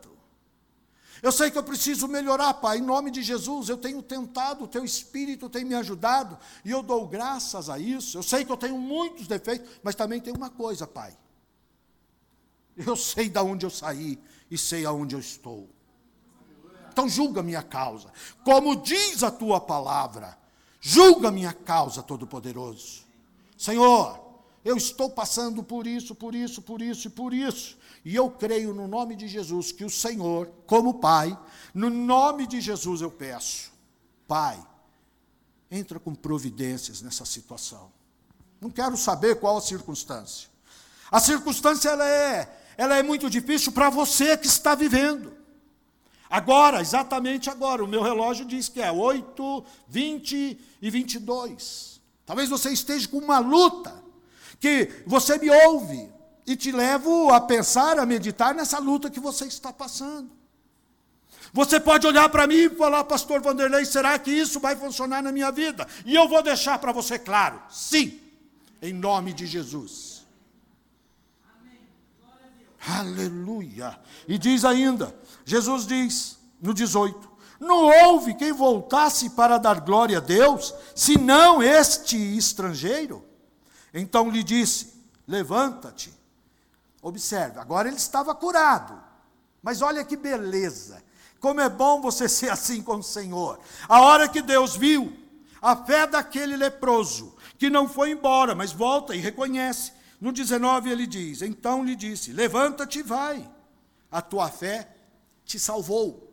Eu 1.22 1.32
sei 1.32 1.52
que 1.52 1.58
eu 1.58 1.64
preciso 1.64 2.08
melhorar, 2.08 2.54
Pai, 2.56 2.78
em 2.78 2.82
nome 2.82 3.12
de 3.12 3.22
Jesus. 3.22 3.70
Eu 3.70 3.78
tenho 3.78 4.02
tentado, 4.02 4.64
o 4.64 4.68
teu 4.68 4.84
espírito 4.86 5.50
tem 5.50 5.66
me 5.66 5.76
ajudado 5.76 6.38
e 6.64 6.72
eu 6.72 6.82
dou 6.82 7.08
graças 7.08 7.70
a 7.70 7.78
isso. 7.78 8.18
Eu 8.18 8.24
sei 8.24 8.46
que 8.46 8.52
eu 8.52 8.58
tenho 8.58 8.78
muitos 8.78 9.28
defeitos, 9.28 9.70
mas 9.84 9.96
também 9.96 10.22
tem 10.22 10.34
uma 10.34 10.50
coisa, 10.50 10.88
Pai. 10.88 11.18
Eu 12.78 12.96
sei 12.96 13.30
de 13.30 13.40
onde 13.40 13.66
eu 13.66 13.70
saí 13.70 14.18
e 14.50 14.58
sei 14.58 14.86
aonde 14.86 15.16
eu 15.16 15.20
estou. 15.20 15.70
Então 16.92 17.08
julga 17.08 17.44
minha 17.44 17.62
causa. 17.62 18.12
Como 18.44 18.76
diz 18.78 19.24
a 19.24 19.30
tua 19.30 19.60
palavra, 19.60 20.40
Julga 20.82 21.30
minha 21.30 21.54
causa, 21.54 22.02
Todo-Poderoso. 22.02 23.04
Senhor, 23.58 24.29
eu 24.64 24.76
estou 24.76 25.10
passando 25.10 25.64
por 25.64 25.88
isso, 25.88 26.14
por 26.14 26.36
isso, 26.36 26.62
por 26.62 26.82
isso 26.82 27.08
e 27.08 27.10
por 27.10 27.34
isso. 27.34 27.78
E 28.04 28.16
eu 28.16 28.30
creio 28.30 28.74
no 28.74 28.88
nome 28.88 29.16
de 29.16 29.28
Jesus 29.28 29.72
que 29.72 29.86
o 29.86 29.90
Senhor, 29.90 30.50
como 30.66 30.96
Pai, 30.96 31.38
no 31.74 31.90
nome 31.90 32.48
de 32.48 32.60
Jesus 32.60 33.02
eu 33.02 33.12
peço, 33.12 33.72
Pai, 34.28 34.60
entra 35.72 36.00
com 36.00 36.14
providências 36.14 37.02
nessa 37.02 37.26
situação. 37.26 37.92
Não 38.60 38.70
quero 38.70 38.98
saber 38.98 39.40
qual 39.40 39.58
a 39.58 39.62
circunstância. 39.62 40.50
A 41.12 41.20
circunstância 41.20 41.90
ela 41.90 42.08
é, 42.08 42.60
ela 42.78 42.98
é 42.98 43.04
muito 43.04 43.30
difícil 43.30 43.72
para 43.72 43.90
você 43.90 44.38
que 44.38 44.48
está 44.48 44.76
vivendo. 44.76 45.34
Agora, 46.30 46.80
exatamente 46.82 47.50
agora, 47.50 47.84
o 47.84 47.88
meu 47.88 48.04
relógio 48.04 48.46
diz 48.46 48.70
que 48.70 48.82
é 48.82 48.92
8, 48.92 49.66
20 49.88 50.60
e 50.82 50.90
22. 50.90 52.00
Talvez 52.26 52.48
você 52.48 52.70
esteja 52.70 53.08
com 53.08 53.18
uma 53.18 53.40
luta, 53.40 54.04
que 54.60 55.04
você 55.06 55.38
me 55.38 55.50
ouve 55.50 56.10
e 56.46 56.56
te 56.56 56.72
levo 56.72 57.32
a 57.32 57.40
pensar, 57.40 58.00
a 58.00 58.06
meditar 58.06 58.54
nessa 58.56 58.80
luta 58.80 59.10
que 59.10 59.20
você 59.20 59.46
está 59.46 59.72
passando. 59.72 60.32
Você 61.54 61.80
pode 61.80 62.06
olhar 62.06 62.30
para 62.30 62.46
mim 62.46 62.56
e 62.56 62.70
falar, 62.70 63.04
Pastor 63.04 63.42
Vanderlei, 63.42 63.86
será 63.86 64.18
que 64.20 64.32
isso 64.32 64.60
vai 64.60 64.76
funcionar 64.76 65.22
na 65.22 65.32
minha 65.32 65.52
vida? 65.52 65.88
E 66.06 66.16
eu 66.16 66.28
vou 66.28 66.44
deixar 66.44 66.78
para 66.80 66.92
você 66.92 67.18
claro: 67.18 67.62
sim, 67.70 68.20
em 68.82 68.94
nome 68.94 69.34
de 69.34 69.46
Jesus. 69.46 70.26
Aleluia. 72.88 74.00
E 74.28 74.38
diz 74.38 74.64
ainda: 74.64 75.16
Jesus 75.44 75.86
diz 75.86 76.40
no 76.62 76.74
18: 76.74 77.30
Não 77.60 77.86
houve 78.06 78.36
quem 78.36 78.52
voltasse 78.52 79.32
para 79.32 79.58
dar 79.58 79.82
glória 79.82 80.18
a 80.18 80.22
Deus, 80.22 80.74
senão 80.96 81.62
este 81.62 82.18
estrangeiro. 82.38 83.29
Então 83.94 84.30
lhe 84.30 84.44
disse: 84.44 84.94
Levanta-te. 85.28 86.14
Observe, 87.02 87.60
agora 87.60 87.88
ele 87.88 87.98
estava 87.98 88.36
curado. 88.36 89.02
Mas 89.62 89.82
olha 89.82 90.04
que 90.04 90.18
beleza. 90.18 91.04
Como 91.40 91.62
é 91.62 91.70
bom 91.70 92.02
você 92.02 92.28
ser 92.30 92.50
assim 92.50 92.82
com 92.82 92.98
o 92.98 93.04
Senhor. 93.04 93.60
A 93.88 94.02
hora 94.02 94.28
que 94.28 94.42
Deus 94.42 94.76
viu 94.76 95.14
a 95.62 95.76
fé 95.76 96.08
daquele 96.08 96.56
leproso, 96.56 97.36
que 97.58 97.70
não 97.70 97.88
foi 97.88 98.12
embora, 98.12 98.56
mas 98.56 98.72
volta 98.72 99.16
e 99.16 99.20
reconhece. 99.20 99.94
No 100.20 100.32
19 100.32 100.90
ele 100.90 101.08
diz: 101.08 101.42
Então 101.42 101.84
lhe 101.84 101.96
disse: 101.96 102.34
Levanta-te 102.34 103.00
e 103.00 103.04
vai. 103.04 103.50
A 104.12 104.22
tua 104.22 104.50
fé 104.50 104.90
te 105.46 105.60
salvou. 105.60 106.28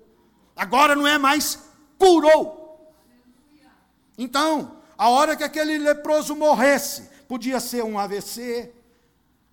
Agora 0.54 0.96
não 0.96 1.06
é 1.06 1.18
mais 1.18 1.58
curou. 1.98 2.94
Então, 4.16 4.78
a 4.96 5.10
hora 5.10 5.36
que 5.36 5.44
aquele 5.44 5.76
leproso 5.76 6.34
morresse, 6.34 7.08
podia 7.28 7.60
ser 7.60 7.84
um 7.84 7.98
AVC, 7.98 8.72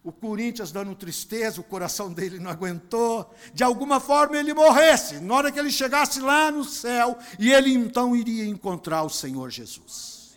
o 0.03 0.12
Corinthians 0.12 0.71
dando 0.71 0.93
tristeza, 0.95 1.62
o 1.62 1.63
coração 1.63 2.12
dele 2.12 2.38
não 2.38 2.51
aguentou, 2.51 3.29
de 3.53 3.63
alguma 3.63 3.99
forma 3.99 4.38
ele 4.38 4.53
morresse, 4.53 5.19
na 5.19 5.33
hora 5.33 5.51
que 5.51 5.57
ele 5.57 5.71
chegasse 5.71 6.19
lá 6.19 6.51
no 6.51 6.65
céu, 6.65 7.17
e 7.39 7.53
ele 7.53 7.73
então 7.73 8.15
iria 8.15 8.45
encontrar 8.45 9.03
o 9.03 9.09
Senhor 9.09 9.49
Jesus. 9.49 10.36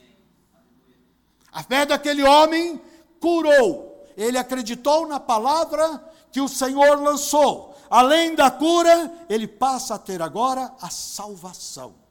A 1.50 1.62
fé 1.62 1.84
daquele 1.84 2.22
homem 2.22 2.80
curou, 3.18 4.04
ele 4.16 4.38
acreditou 4.38 5.08
na 5.08 5.18
palavra 5.18 6.12
que 6.30 6.40
o 6.40 6.48
Senhor 6.48 7.00
lançou, 7.00 7.76
além 7.90 8.34
da 8.36 8.50
cura, 8.50 9.12
ele 9.28 9.48
passa 9.48 9.96
a 9.96 9.98
ter 9.98 10.22
agora 10.22 10.72
a 10.80 10.90
salvação. 10.90 12.05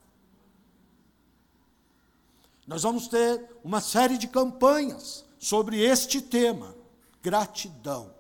Nós 2.65 2.84
vamos 2.84 3.08
ter 3.08 3.58
uma 3.63 3.80
série 3.80 4.17
de 4.17 4.28
campanhas 4.28 5.23
sobre 5.38 5.80
este 5.80 6.21
tema, 6.21 6.75
gratidão. 7.21 8.13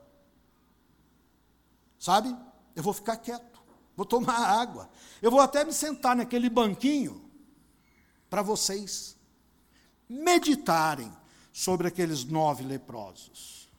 Sabe? 1.97 2.35
Eu 2.75 2.83
vou 2.83 2.93
ficar 2.93 3.17
quieto. 3.17 3.59
vou 3.95 4.05
tomar 4.05 4.37
água. 4.37 4.89
Eu 5.21 5.31
vou 5.31 5.39
até 5.39 5.63
me 5.63 5.73
sentar 5.73 6.15
naquele 6.15 6.49
banquinho 6.49 7.29
para 8.29 8.41
vocês 8.41 9.17
meditarem 10.07 11.11
sobre 11.51 11.87
aqueles 11.87 12.23
nove 12.23 12.63
leprosos. 12.63 13.71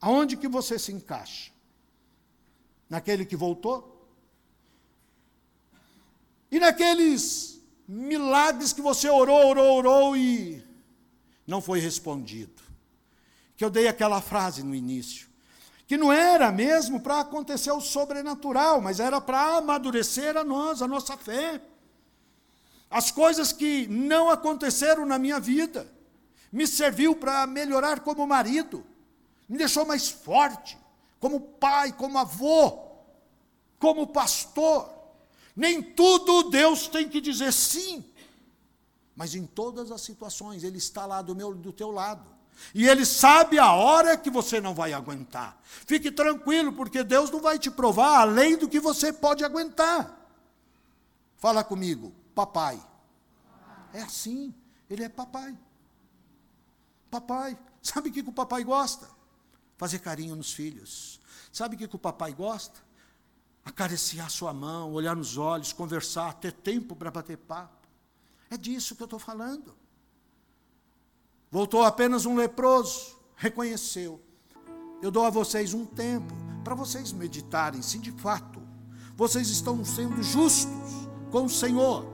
Aonde 0.00 0.36
que 0.36 0.48
você 0.48 0.78
se 0.78 0.92
encaixa? 0.92 1.52
Naquele 2.88 3.24
que 3.24 3.36
voltou? 3.36 4.10
E 6.50 6.58
naqueles 6.58 7.59
milagres 7.92 8.72
que 8.72 8.80
você 8.80 9.10
orou, 9.10 9.48
orou, 9.48 9.78
orou 9.78 10.16
e 10.16 10.64
não 11.44 11.60
foi 11.60 11.80
respondido. 11.80 12.62
Que 13.56 13.64
eu 13.64 13.70
dei 13.70 13.88
aquela 13.88 14.20
frase 14.20 14.62
no 14.62 14.76
início, 14.76 15.28
que 15.88 15.96
não 15.96 16.12
era 16.12 16.52
mesmo 16.52 17.00
para 17.00 17.18
acontecer 17.18 17.72
o 17.72 17.80
sobrenatural, 17.80 18.80
mas 18.80 19.00
era 19.00 19.20
para 19.20 19.56
amadurecer 19.56 20.36
a 20.36 20.44
nós, 20.44 20.80
a 20.80 20.86
nossa 20.86 21.16
fé. 21.16 21.60
As 22.88 23.10
coisas 23.10 23.52
que 23.52 23.88
não 23.88 24.30
aconteceram 24.30 25.04
na 25.04 25.18
minha 25.18 25.40
vida 25.40 25.92
me 26.52 26.68
serviu 26.68 27.16
para 27.16 27.44
melhorar 27.44 28.00
como 28.00 28.24
marido, 28.24 28.86
me 29.48 29.58
deixou 29.58 29.84
mais 29.84 30.08
forte, 30.08 30.78
como 31.18 31.40
pai, 31.40 31.92
como 31.92 32.18
avô, 32.18 32.78
como 33.80 34.06
pastor. 34.06 34.99
Nem 35.54 35.82
tudo 35.82 36.50
Deus 36.50 36.88
tem 36.88 37.08
que 37.08 37.20
dizer 37.20 37.52
sim. 37.52 38.04
Mas 39.14 39.34
em 39.34 39.46
todas 39.46 39.90
as 39.90 40.00
situações, 40.00 40.64
Ele 40.64 40.78
está 40.78 41.04
lá 41.06 41.20
do, 41.20 41.34
meu, 41.34 41.54
do 41.54 41.72
teu 41.72 41.90
lado. 41.90 42.24
E 42.74 42.86
Ele 42.86 43.04
sabe 43.04 43.58
a 43.58 43.72
hora 43.72 44.16
que 44.16 44.30
você 44.30 44.60
não 44.60 44.74
vai 44.74 44.92
aguentar. 44.92 45.60
Fique 45.62 46.10
tranquilo, 46.10 46.72
porque 46.72 47.02
Deus 47.02 47.30
não 47.30 47.40
vai 47.40 47.58
te 47.58 47.70
provar 47.70 48.20
além 48.20 48.56
do 48.56 48.68
que 48.68 48.80
você 48.80 49.12
pode 49.12 49.44
aguentar. 49.44 50.16
Fala 51.36 51.64
comigo, 51.64 52.12
papai. 52.34 52.80
É 53.92 54.02
assim, 54.02 54.54
Ele 54.88 55.04
é 55.04 55.08
papai. 55.08 55.56
Papai. 57.10 57.58
Sabe 57.82 58.10
o 58.10 58.12
que, 58.12 58.20
o 58.20 58.32
papai 58.32 58.62
gosta? 58.62 59.08
Fazer 59.76 59.98
carinho 59.98 60.36
nos 60.36 60.52
filhos. 60.52 61.20
Sabe 61.52 61.74
o 61.74 61.78
que 61.78 61.96
o 61.96 61.98
papai 61.98 62.32
gosta? 62.32 62.78
Acariciar 63.64 64.30
sua 64.30 64.52
mão, 64.52 64.92
olhar 64.92 65.14
nos 65.14 65.36
olhos, 65.36 65.72
conversar, 65.72 66.34
ter 66.34 66.52
tempo 66.52 66.96
para 66.96 67.10
bater 67.10 67.36
papo. 67.36 67.88
É 68.50 68.56
disso 68.56 68.96
que 68.96 69.02
eu 69.02 69.06
estou 69.06 69.18
falando. 69.18 69.74
Voltou 71.50 71.82
apenas 71.84 72.26
um 72.26 72.36
leproso, 72.36 73.16
reconheceu. 73.36 74.20
Eu 75.02 75.10
dou 75.10 75.24
a 75.24 75.30
vocês 75.30 75.72
um 75.74 75.84
tempo 75.86 76.34
para 76.62 76.74
vocês 76.74 77.12
meditarem 77.12 77.82
se 77.82 77.98
de 77.98 78.12
fato 78.12 78.60
vocês 79.16 79.48
estão 79.50 79.84
sendo 79.84 80.22
justos 80.22 81.08
com 81.30 81.44
o 81.44 81.50
Senhor 81.50 82.06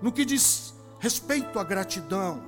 no 0.00 0.10
que 0.10 0.24
diz 0.24 0.74
respeito 0.98 1.58
à 1.58 1.64
gratidão. 1.64 2.42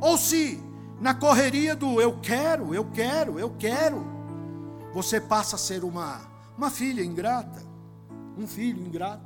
Ou 0.00 0.18
se 0.18 0.62
na 1.00 1.14
correria 1.14 1.76
do 1.76 2.00
eu 2.00 2.18
quero, 2.20 2.74
eu 2.74 2.84
quero, 2.90 3.38
eu 3.38 3.50
quero, 3.58 4.04
você 4.92 5.20
passa 5.20 5.56
a 5.56 5.58
ser 5.58 5.84
uma 5.84 6.35
uma 6.56 6.70
filha 6.70 7.02
ingrata, 7.02 7.62
um 8.36 8.46
filho 8.46 8.84
ingrato. 8.84 9.24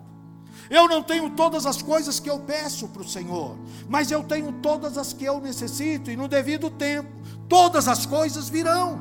Eu 0.69 0.89
não 0.89 1.03
tenho 1.03 1.31
todas 1.31 1.65
as 1.65 1.81
coisas 1.81 2.19
que 2.19 2.29
eu 2.29 2.41
peço 2.41 2.89
para 2.89 3.03
o 3.03 3.09
Senhor, 3.09 3.57
mas 3.89 4.11
eu 4.11 4.23
tenho 4.25 4.53
todas 4.55 4.99
as 4.99 5.13
que 5.13 5.25
eu 5.25 5.41
necessito, 5.41 6.11
e 6.11 6.17
no 6.17 6.27
devido 6.27 6.71
tempo, 6.71 7.09
todas 7.49 7.87
as 7.87 8.05
coisas 8.05 8.49
virão. 8.49 8.99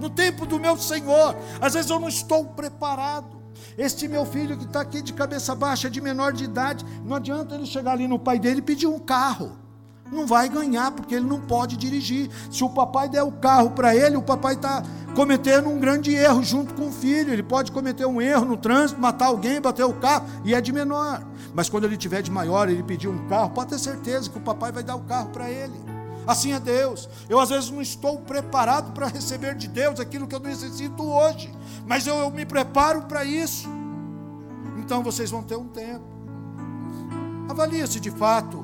No 0.00 0.08
tempo 0.08 0.46
do 0.46 0.58
meu 0.58 0.76
Senhor, 0.76 1.36
às 1.60 1.74
vezes 1.74 1.90
eu 1.90 1.98
não 1.98 2.08
estou 2.08 2.46
preparado. 2.46 3.42
Este 3.76 4.08
meu 4.08 4.24
filho 4.24 4.56
que 4.56 4.64
está 4.64 4.80
aqui 4.80 5.02
de 5.02 5.12
cabeça 5.12 5.54
baixa, 5.54 5.90
de 5.90 6.00
menor 6.00 6.32
de 6.32 6.44
idade, 6.44 6.84
não 7.04 7.16
adianta 7.16 7.54
ele 7.54 7.66
chegar 7.66 7.92
ali 7.92 8.08
no 8.08 8.18
pai 8.18 8.38
dele 8.38 8.58
e 8.58 8.62
pedir 8.62 8.86
um 8.86 8.98
carro 8.98 9.61
não 10.12 10.26
vai 10.26 10.48
ganhar, 10.48 10.92
porque 10.92 11.14
ele 11.14 11.26
não 11.26 11.40
pode 11.40 11.76
dirigir. 11.76 12.30
Se 12.50 12.62
o 12.62 12.70
papai 12.70 13.08
der 13.08 13.22
o 13.22 13.32
carro 13.32 13.70
para 13.70 13.96
ele, 13.96 14.16
o 14.16 14.22
papai 14.22 14.54
está 14.54 14.82
cometendo 15.14 15.68
um 15.68 15.78
grande 15.78 16.14
erro 16.14 16.42
junto 16.42 16.74
com 16.74 16.88
o 16.88 16.92
filho. 16.92 17.32
Ele 17.32 17.42
pode 17.42 17.72
cometer 17.72 18.06
um 18.06 18.20
erro 18.20 18.44
no 18.44 18.56
trânsito, 18.56 19.00
matar 19.00 19.26
alguém, 19.26 19.60
bater 19.60 19.84
o 19.84 19.94
carro, 19.94 20.26
e 20.44 20.54
é 20.54 20.60
de 20.60 20.72
menor. 20.72 21.22
Mas 21.54 21.68
quando 21.68 21.84
ele 21.84 21.96
tiver 21.96 22.22
de 22.22 22.30
maior, 22.30 22.68
ele 22.68 22.82
pedir 22.82 23.08
um 23.08 23.26
carro, 23.28 23.50
pode 23.50 23.70
ter 23.70 23.78
certeza 23.78 24.30
que 24.30 24.38
o 24.38 24.42
papai 24.42 24.70
vai 24.70 24.82
dar 24.82 24.96
o 24.96 25.00
carro 25.00 25.30
para 25.30 25.50
ele. 25.50 25.92
Assim 26.26 26.52
é 26.52 26.60
Deus. 26.60 27.08
Eu 27.28 27.40
às 27.40 27.48
vezes 27.48 27.70
não 27.70 27.82
estou 27.82 28.18
preparado 28.20 28.92
para 28.92 29.08
receber 29.08 29.54
de 29.54 29.66
Deus 29.66 29.98
aquilo 29.98 30.26
que 30.26 30.34
eu 30.34 30.40
necessito 30.40 31.02
hoje, 31.02 31.52
mas 31.86 32.06
eu, 32.06 32.16
eu 32.16 32.30
me 32.30 32.46
preparo 32.46 33.02
para 33.02 33.24
isso. 33.24 33.68
Então 34.78 35.02
vocês 35.02 35.30
vão 35.30 35.42
ter 35.42 35.56
um 35.56 35.68
tempo. 35.68 36.04
Avalie 37.48 37.86
se 37.86 38.00
de 38.00 38.10
fato 38.10 38.61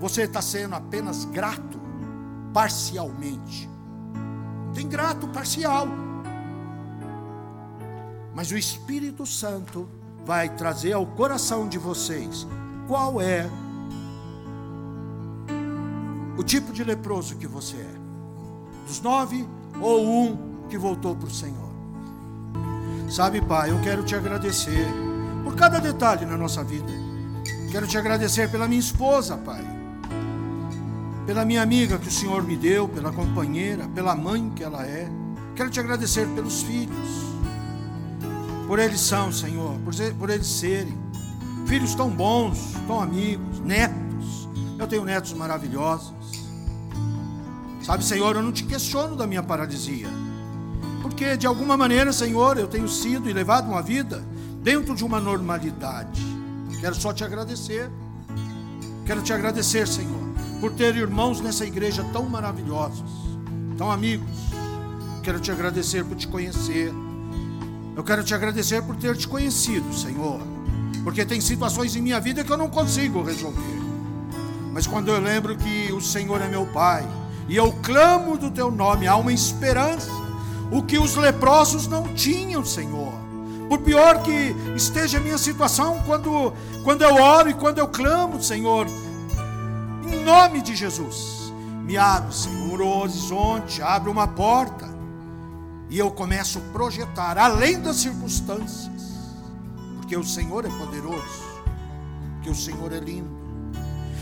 você 0.00 0.22
está 0.22 0.40
sendo 0.40 0.74
apenas 0.74 1.26
grato 1.26 1.78
parcialmente. 2.54 3.68
Tem 4.74 4.88
grato 4.88 5.28
parcial. 5.28 5.86
Mas 8.34 8.50
o 8.50 8.56
Espírito 8.56 9.26
Santo 9.26 9.86
vai 10.24 10.48
trazer 10.48 10.94
ao 10.94 11.04
coração 11.04 11.68
de 11.68 11.76
vocês 11.76 12.46
qual 12.88 13.20
é 13.20 13.48
o 16.38 16.42
tipo 16.42 16.72
de 16.72 16.82
leproso 16.82 17.36
que 17.36 17.46
você 17.46 17.76
é. 17.76 18.00
Dos 18.86 19.02
nove 19.02 19.46
ou 19.82 20.06
um 20.06 20.66
que 20.68 20.78
voltou 20.78 21.14
para 21.14 21.28
o 21.28 21.30
Senhor. 21.30 21.70
Sabe, 23.10 23.42
Pai, 23.42 23.70
eu 23.70 23.80
quero 23.82 24.02
te 24.02 24.14
agradecer 24.14 24.86
por 25.44 25.54
cada 25.56 25.78
detalhe 25.78 26.24
na 26.24 26.38
nossa 26.38 26.64
vida. 26.64 26.92
Quero 27.70 27.86
te 27.86 27.98
agradecer 27.98 28.50
pela 28.50 28.66
minha 28.66 28.80
esposa, 28.80 29.36
Pai 29.36 29.79
pela 31.30 31.44
minha 31.44 31.62
amiga 31.62 31.96
que 31.96 32.08
o 32.08 32.10
Senhor 32.10 32.42
me 32.42 32.56
deu, 32.56 32.88
pela 32.88 33.12
companheira, 33.12 33.86
pela 33.94 34.16
mãe 34.16 34.50
que 34.50 34.64
ela 34.64 34.84
é. 34.84 35.08
Quero 35.54 35.70
te 35.70 35.78
agradecer 35.78 36.26
pelos 36.34 36.62
filhos, 36.62 37.08
por 38.66 38.80
eles 38.80 39.00
são, 39.00 39.30
Senhor, 39.30 39.78
por, 39.84 39.94
ser, 39.94 40.12
por 40.14 40.28
eles 40.28 40.48
serem 40.48 40.98
filhos 41.68 41.94
tão 41.94 42.10
bons, 42.10 42.72
tão 42.84 43.00
amigos, 43.00 43.60
netos. 43.60 44.48
Eu 44.76 44.88
tenho 44.88 45.04
netos 45.04 45.32
maravilhosos. 45.32 46.12
Sabe, 47.80 48.04
Senhor, 48.04 48.34
eu 48.34 48.42
não 48.42 48.50
te 48.50 48.64
questiono 48.64 49.14
da 49.14 49.24
minha 49.24 49.40
paralisia, 49.44 50.08
porque 51.00 51.36
de 51.36 51.46
alguma 51.46 51.76
maneira, 51.76 52.12
Senhor, 52.12 52.58
eu 52.58 52.66
tenho 52.66 52.88
sido 52.88 53.30
e 53.30 53.32
levado 53.32 53.68
uma 53.68 53.82
vida 53.82 54.20
dentro 54.64 54.96
de 54.96 55.04
uma 55.04 55.20
normalidade. 55.20 56.26
Quero 56.80 56.96
só 56.96 57.12
te 57.12 57.22
agradecer. 57.22 57.88
Quero 59.06 59.22
te 59.22 59.32
agradecer, 59.32 59.86
Senhor 59.86 60.19
por 60.60 60.72
ter 60.72 60.94
irmãos 60.94 61.40
nessa 61.40 61.64
igreja 61.64 62.04
tão 62.12 62.28
maravilhosos, 62.28 63.10
tão 63.78 63.90
amigos. 63.90 64.28
Quero 65.22 65.40
te 65.40 65.50
agradecer 65.50 66.04
por 66.04 66.16
te 66.16 66.28
conhecer. 66.28 66.92
Eu 67.96 68.04
quero 68.04 68.22
te 68.22 68.34
agradecer 68.34 68.82
por 68.82 68.94
ter 68.96 69.16
te 69.16 69.26
conhecido, 69.26 69.92
Senhor, 69.94 70.40
porque 71.02 71.24
tem 71.24 71.40
situações 71.40 71.96
em 71.96 72.02
minha 72.02 72.20
vida 72.20 72.44
que 72.44 72.52
eu 72.52 72.56
não 72.56 72.68
consigo 72.68 73.22
resolver. 73.22 73.80
Mas 74.72 74.86
quando 74.86 75.08
eu 75.08 75.20
lembro 75.20 75.56
que 75.56 75.92
o 75.92 76.00
Senhor 76.00 76.40
é 76.40 76.48
meu 76.48 76.66
Pai 76.66 77.06
e 77.48 77.56
eu 77.56 77.72
clamo 77.82 78.38
do 78.38 78.50
teu 78.50 78.70
nome, 78.70 79.08
há 79.08 79.16
uma 79.16 79.32
esperança, 79.32 80.10
o 80.70 80.82
que 80.82 80.98
os 80.98 81.16
leprosos 81.16 81.88
não 81.88 82.04
tinham, 82.14 82.64
Senhor. 82.64 83.12
Por 83.68 83.78
pior 83.80 84.22
que 84.22 84.54
esteja 84.76 85.18
a 85.18 85.20
minha 85.20 85.38
situação, 85.38 86.02
quando, 86.06 86.52
quando 86.84 87.02
eu 87.02 87.14
oro 87.14 87.50
e 87.50 87.54
quando 87.54 87.78
eu 87.78 87.88
clamo, 87.88 88.42
Senhor, 88.42 88.86
nome 90.20 90.62
de 90.62 90.74
Jesus. 90.74 91.52
Me 91.84 91.96
abre, 91.96 92.32
Senhor, 92.34 92.80
o 92.80 92.98
horizonte, 93.00 93.82
abre 93.82 94.08
uma 94.08 94.28
porta. 94.28 94.88
E 95.88 95.98
eu 95.98 96.10
começo 96.10 96.58
a 96.58 96.72
projetar 96.72 97.36
além 97.36 97.80
das 97.80 97.96
circunstâncias. 97.96 99.10
Porque 99.96 100.16
o 100.16 100.24
Senhor 100.24 100.64
é 100.64 100.68
poderoso. 100.68 101.42
Porque 102.34 102.50
o 102.50 102.54
Senhor 102.54 102.92
é 102.92 103.00
lindo. 103.00 103.30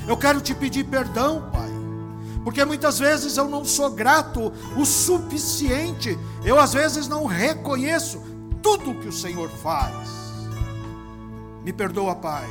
Eu 0.06 0.16
quero 0.16 0.40
te 0.40 0.54
pedir 0.54 0.84
perdão, 0.84 1.50
Pai. 1.52 1.68
Porque 2.42 2.64
muitas 2.64 2.98
vezes 2.98 3.36
eu 3.36 3.46
não 3.46 3.64
sou 3.64 3.90
grato 3.90 4.50
o 4.74 4.86
suficiente. 4.86 6.18
Eu 6.42 6.58
às 6.58 6.72
vezes 6.72 7.06
não 7.06 7.26
reconheço 7.26 8.22
tudo 8.62 8.94
que 8.94 9.08
o 9.08 9.12
Senhor 9.12 9.50
faz. 9.50 10.08
Me 11.62 11.72
perdoa, 11.72 12.14
Pai. 12.14 12.48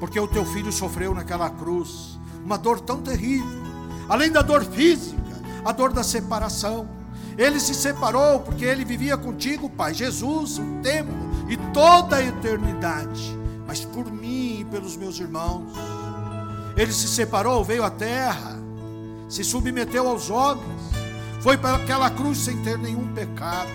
Porque 0.00 0.18
o 0.18 0.26
teu 0.26 0.44
filho 0.44 0.72
sofreu 0.72 1.14
naquela 1.14 1.48
cruz 1.48 2.09
uma 2.44 2.56
dor 2.56 2.80
tão 2.80 3.00
terrível, 3.00 3.60
além 4.08 4.30
da 4.30 4.42
dor 4.42 4.64
física, 4.64 5.20
a 5.64 5.72
dor 5.72 5.92
da 5.92 6.02
separação. 6.02 6.88
Ele 7.38 7.60
se 7.60 7.74
separou 7.74 8.40
porque 8.40 8.64
ele 8.64 8.84
vivia 8.84 9.16
contigo, 9.16 9.70
Pai, 9.70 9.94
Jesus, 9.94 10.58
o 10.58 10.80
tempo 10.82 11.12
e 11.48 11.56
toda 11.72 12.16
a 12.16 12.22
eternidade, 12.22 13.38
mas 13.66 13.84
por 13.84 14.10
mim 14.10 14.60
e 14.60 14.64
pelos 14.64 14.96
meus 14.96 15.18
irmãos. 15.18 15.72
Ele 16.76 16.92
se 16.92 17.08
separou, 17.08 17.64
veio 17.64 17.84
à 17.84 17.90
terra, 17.90 18.58
se 19.28 19.44
submeteu 19.44 20.08
aos 20.08 20.30
homens, 20.30 20.80
foi 21.40 21.56
para 21.56 21.76
aquela 21.76 22.10
cruz 22.10 22.38
sem 22.38 22.56
ter 22.62 22.78
nenhum 22.78 23.12
pecado. 23.14 23.70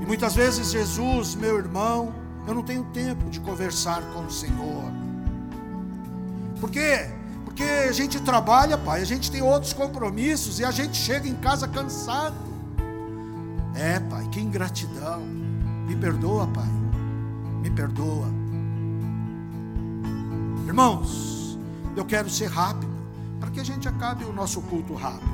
E 0.00 0.06
muitas 0.06 0.34
vezes, 0.34 0.70
Jesus, 0.70 1.34
meu 1.34 1.58
irmão, 1.58 2.12
eu 2.46 2.54
não 2.54 2.62
tenho 2.62 2.84
tempo 2.84 3.30
de 3.30 3.38
conversar 3.40 4.02
com 4.12 4.24
o 4.24 4.30
Senhor. 4.30 4.90
Por 6.60 6.70
quê? 6.70 7.10
Porque 7.54 7.64
a 7.64 7.92
gente 7.92 8.18
trabalha, 8.18 8.78
pai, 8.78 9.02
a 9.02 9.04
gente 9.04 9.30
tem 9.30 9.42
outros 9.42 9.74
compromissos 9.74 10.58
e 10.58 10.64
a 10.64 10.70
gente 10.70 10.96
chega 10.96 11.28
em 11.28 11.34
casa 11.34 11.68
cansado. 11.68 12.34
É, 13.74 14.00
pai, 14.00 14.26
que 14.32 14.40
ingratidão. 14.40 15.20
Me 15.86 15.94
perdoa, 15.94 16.46
pai. 16.46 16.68
Me 17.60 17.70
perdoa. 17.70 18.26
Irmãos, 20.66 21.58
eu 21.94 22.06
quero 22.06 22.30
ser 22.30 22.46
rápido, 22.46 22.90
para 23.38 23.50
que 23.50 23.60
a 23.60 23.64
gente 23.64 23.86
acabe 23.86 24.24
o 24.24 24.32
nosso 24.32 24.62
culto 24.62 24.94
rápido. 24.94 25.30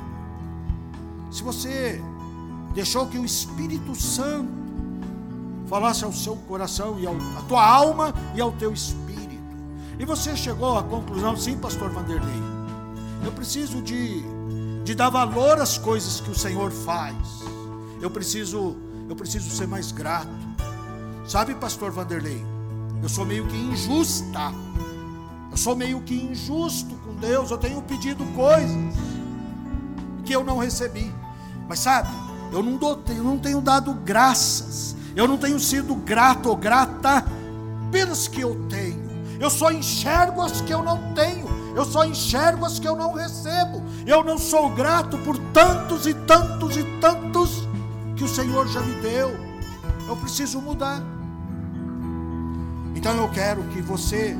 Se 1.31 1.41
você 1.41 2.01
deixou 2.73 3.07
que 3.07 3.17
o 3.17 3.23
Espírito 3.23 3.95
Santo 3.95 4.51
falasse 5.67 6.03
ao 6.03 6.11
seu 6.11 6.35
coração 6.35 6.99
e 6.99 7.07
à 7.07 7.41
tua 7.47 7.65
alma 7.65 8.13
e 8.35 8.41
ao 8.41 8.51
teu 8.51 8.73
espírito, 8.73 9.18
e 9.99 10.05
você 10.05 10.35
chegou 10.35 10.77
à 10.77 10.83
conclusão, 10.83 11.35
sim, 11.35 11.57
pastor 11.57 11.89
Vanderlei, 11.91 12.41
eu 13.25 13.33
preciso 13.33 13.81
de, 13.81 14.23
de 14.85 14.95
dar 14.95 15.09
valor 15.09 15.59
às 15.59 15.77
coisas 15.77 16.21
que 16.21 16.31
o 16.31 16.35
Senhor 16.35 16.71
faz. 16.71 17.15
Eu 18.01 18.09
preciso, 18.09 18.77
eu 19.09 19.15
preciso 19.15 19.49
ser 19.49 19.67
mais 19.67 19.91
grato. 19.91 20.29
Sabe, 21.27 21.53
pastor 21.53 21.91
Vanderlei, 21.91 22.41
eu 23.03 23.09
sou 23.09 23.25
meio 23.25 23.45
que 23.45 23.57
injusta. 23.57 24.53
Eu 25.51 25.57
sou 25.57 25.75
meio 25.75 26.01
que 26.01 26.15
injusto 26.15 26.95
com 26.95 27.15
Deus. 27.15 27.51
Eu 27.51 27.57
tenho 27.57 27.81
pedido 27.81 28.23
coisas 28.35 28.95
que 30.23 30.33
eu 30.33 30.43
não 30.45 30.59
recebi. 30.59 31.13
Mas 31.67 31.79
sabe, 31.79 32.09
eu 32.51 32.63
não, 32.63 32.77
dou, 32.77 33.03
eu 33.09 33.23
não 33.23 33.37
tenho 33.37 33.59
dado 33.59 33.93
graças. 33.93 34.95
Eu 35.15 35.27
não 35.27 35.37
tenho 35.37 35.59
sido 35.59 35.93
grato 35.95 36.49
ou 36.49 36.55
grata 36.55 37.25
pelas 37.91 38.27
que 38.27 38.39
eu 38.39 38.65
tenho. 38.69 39.08
Eu 39.39 39.49
só 39.49 39.71
enxergo 39.71 40.41
as 40.41 40.61
que 40.61 40.73
eu 40.73 40.83
não 40.83 41.13
tenho. 41.13 41.47
Eu 41.75 41.85
só 41.85 42.03
enxergo 42.03 42.65
as 42.65 42.77
que 42.77 42.87
eu 42.87 42.95
não 42.95 43.13
recebo. 43.13 43.81
Eu 44.05 44.23
não 44.23 44.37
sou 44.37 44.69
grato 44.69 45.17
por 45.19 45.37
tantos 45.53 46.05
e 46.05 46.13
tantos 46.13 46.75
e 46.75 46.83
tantos 46.99 47.67
que 48.15 48.23
o 48.23 48.27
Senhor 48.27 48.67
já 48.67 48.81
me 48.81 48.95
deu. 49.01 49.31
Eu 50.07 50.15
preciso 50.17 50.59
mudar. 50.59 51.01
Então 52.95 53.15
eu 53.15 53.29
quero 53.29 53.63
que 53.65 53.81
você, 53.81 54.35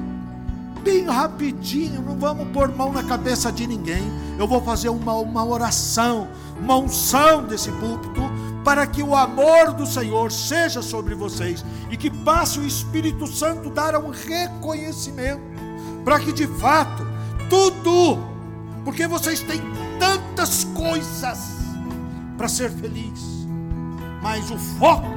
bem 0.83 1.05
rapidinho, 1.05 2.01
não 2.01 2.17
vamos 2.17 2.49
pôr 2.49 2.75
mão 2.75 2.91
na 2.91 3.03
cabeça 3.03 3.51
de 3.51 3.65
ninguém. 3.65 4.03
Eu 4.37 4.47
vou 4.47 4.61
fazer 4.61 4.89
uma, 4.89 5.13
uma 5.13 5.45
oração, 5.45 6.27
uma 6.59 6.75
unção 6.75 7.43
desse 7.43 7.71
púlpito 7.71 8.21
para 8.63 8.85
que 8.85 9.01
o 9.01 9.15
amor 9.15 9.73
do 9.73 9.85
Senhor 9.85 10.31
seja 10.31 10.81
sobre 10.81 11.15
vocês 11.15 11.63
e 11.89 11.97
que 11.97 12.09
passe 12.09 12.59
o 12.59 12.65
Espírito 12.65 13.25
Santo 13.27 13.69
dar 13.69 13.95
um 13.95 14.09
reconhecimento, 14.09 15.41
para 16.03 16.19
que 16.19 16.31
de 16.31 16.47
fato 16.47 17.07
tudo, 17.49 18.19
porque 18.83 19.07
vocês 19.07 19.41
têm 19.41 19.61
tantas 19.99 20.65
coisas 20.65 21.39
para 22.37 22.47
ser 22.47 22.69
feliz, 22.69 23.47
mas 24.21 24.49
o 24.51 24.57
foco 24.57 25.07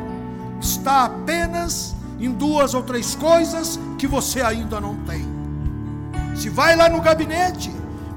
está 0.60 1.04
apenas 1.04 1.94
em 2.18 2.30
duas 2.30 2.74
ou 2.74 2.82
três 2.82 3.14
coisas 3.14 3.78
que 3.98 4.06
você 4.06 4.40
ainda 4.40 4.80
não 4.80 4.96
tem. 5.04 5.26
Se 6.36 6.48
vai 6.48 6.76
lá 6.76 6.88
no 6.88 7.00
gabinete, 7.00 7.70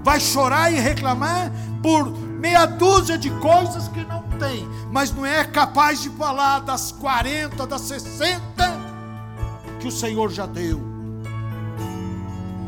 vai 0.03 0.19
chorar 0.19 0.71
e 0.71 0.79
reclamar 0.79 1.51
por 1.81 2.09
meia 2.09 2.65
dúzia 2.65 3.17
de 3.17 3.29
coisas 3.31 3.87
que 3.87 4.03
não 4.05 4.24
tem, 4.37 4.67
mas 4.91 5.13
não 5.13 5.25
é 5.25 5.43
capaz 5.43 6.01
de 6.01 6.09
falar 6.09 6.59
das 6.59 6.91
40, 6.91 7.65
das 7.65 7.81
60 7.81 8.41
que 9.79 9.87
o 9.87 9.91
Senhor 9.91 10.31
já 10.31 10.45
deu. 10.45 10.81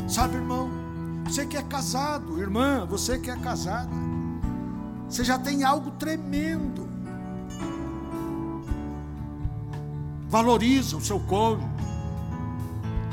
Sabe, 0.08 0.36
irmão, 0.36 0.70
você 1.24 1.44
que 1.44 1.56
é 1.56 1.62
casado, 1.62 2.40
irmã, 2.40 2.86
você 2.86 3.18
que 3.18 3.30
é 3.30 3.36
casada, 3.36 3.90
você 5.08 5.24
já 5.24 5.38
tem 5.38 5.64
algo 5.64 5.90
tremendo. 5.92 6.88
Valoriza 10.28 10.96
o 10.96 11.00
seu 11.00 11.20
cônjuge, 11.20 11.66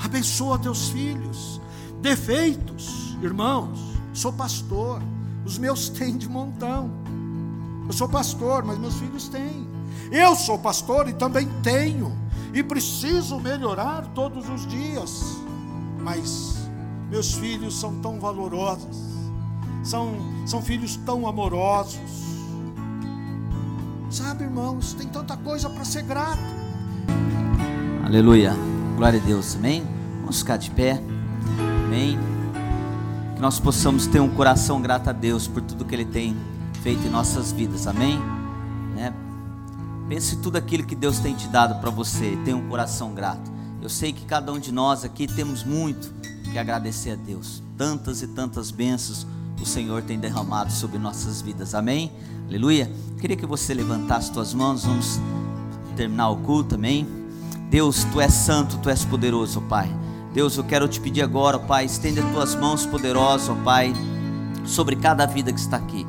abençoa 0.04 0.60
teus 0.60 0.90
filhos, 0.90 1.62
defeitos, 2.02 3.18
irmãos, 3.22 3.80
sou 4.14 4.32
pastor, 4.32 5.02
os 5.46 5.58
meus 5.58 5.90
têm 5.98 6.18
de 6.18 6.30
montão. 6.30 7.05
Eu 7.88 7.94
sou 7.94 8.10
pastor, 8.10 8.64
mas 8.64 8.78
meus 8.80 8.96
filhos 8.96 9.28
têm. 9.28 9.68
Eu 10.12 10.36
sou 10.36 10.58
pastor 10.58 11.08
e 11.08 11.14
também 11.14 11.48
tenho. 11.62 12.12
E 12.54 12.64
preciso 12.64 13.40
melhorar 13.40 14.08
todos 14.14 14.50
os 14.50 14.66
dias. 14.68 15.38
Mas 16.02 16.70
meus 17.10 17.34
filhos 17.34 17.80
são 17.80 18.00
tão 18.02 18.20
valorosos. 18.20 18.98
São, 19.84 20.16
são 20.46 20.62
filhos 20.62 20.96
tão 20.98 21.28
amorosos. 21.28 22.00
Sabe, 24.10 24.46
irmãos, 24.46 24.94
tem 24.94 25.08
tanta 25.08 25.38
coisa 25.38 25.70
para 25.70 25.86
ser 25.86 26.04
grato. 26.04 26.42
Aleluia. 28.04 28.56
Glória 28.98 29.20
a 29.20 29.24
Deus. 29.24 29.56
Amém? 29.56 29.86
Vamos 30.22 30.40
ficar 30.40 30.58
de 30.58 30.72
pé. 30.72 31.02
Amém. 31.86 32.18
Que 33.36 33.42
nós 33.42 33.60
possamos 33.60 34.08
ter 34.08 34.22
um 34.22 34.30
coração 34.30 34.82
grato 34.82 35.10
a 35.10 35.14
Deus 35.14 35.48
por 35.48 35.62
tudo 35.62 35.86
que 35.86 35.94
Ele 35.94 36.06
tem 36.06 36.36
feito 36.86 37.08
em 37.08 37.10
nossas 37.10 37.52
vidas, 37.52 37.88
amém? 37.88 38.20
Né? 38.96 39.12
Pense 40.08 40.36
tudo 40.36 40.56
aquilo 40.56 40.84
que 40.84 40.94
Deus 40.94 41.18
tem 41.18 41.34
te 41.34 41.48
dado 41.48 41.82
para 41.82 41.90
você, 41.90 42.38
tenha 42.46 42.56
um 42.56 42.70
coração 42.70 43.12
grato. 43.12 43.52
Eu 43.82 43.90
sei 43.90 44.14
que 44.14 44.24
cada 44.24 44.54
um 44.54 44.60
de 44.60 44.72
nós 44.72 45.04
aqui 45.04 45.26
temos 45.26 45.64
muito 45.64 46.14
que 46.52 46.60
agradecer 46.60 47.10
a 47.10 47.16
Deus. 47.16 47.64
Tantas 47.76 48.22
e 48.22 48.28
tantas 48.28 48.70
bênçãos 48.70 49.26
o 49.60 49.66
Senhor 49.66 50.04
tem 50.04 50.20
derramado 50.20 50.72
sobre 50.72 51.00
nossas 51.00 51.42
vidas, 51.42 51.74
amém? 51.74 52.12
Aleluia. 52.48 52.92
Queria 53.20 53.36
que 53.36 53.48
você 53.48 53.74
levantasse 53.74 54.32
suas 54.32 54.54
mãos, 54.54 54.86
vamos 54.86 55.20
terminar 55.96 56.30
o 56.30 56.38
culto, 56.38 56.76
amém? 56.76 57.08
Deus, 57.68 58.04
tu 58.14 58.22
és 58.22 58.32
santo, 58.32 58.78
tu 58.78 58.92
és 58.92 59.04
poderoso, 59.04 59.60
Pai. 59.62 59.90
Deus, 60.36 60.56
eu 60.56 60.64
quero 60.64 60.88
te 60.88 61.02
pedir 61.02 61.24
agora, 61.24 61.58
Pai, 61.58 61.86
estenda 61.86 62.22
tuas 62.32 62.54
mãos 62.54 62.86
poderosas, 62.86 63.58
Pai, 63.64 63.92
sobre 64.68 64.96
cada 64.96 65.26
vida 65.26 65.52
que 65.52 65.60
está 65.60 65.78
aqui. 65.78 66.06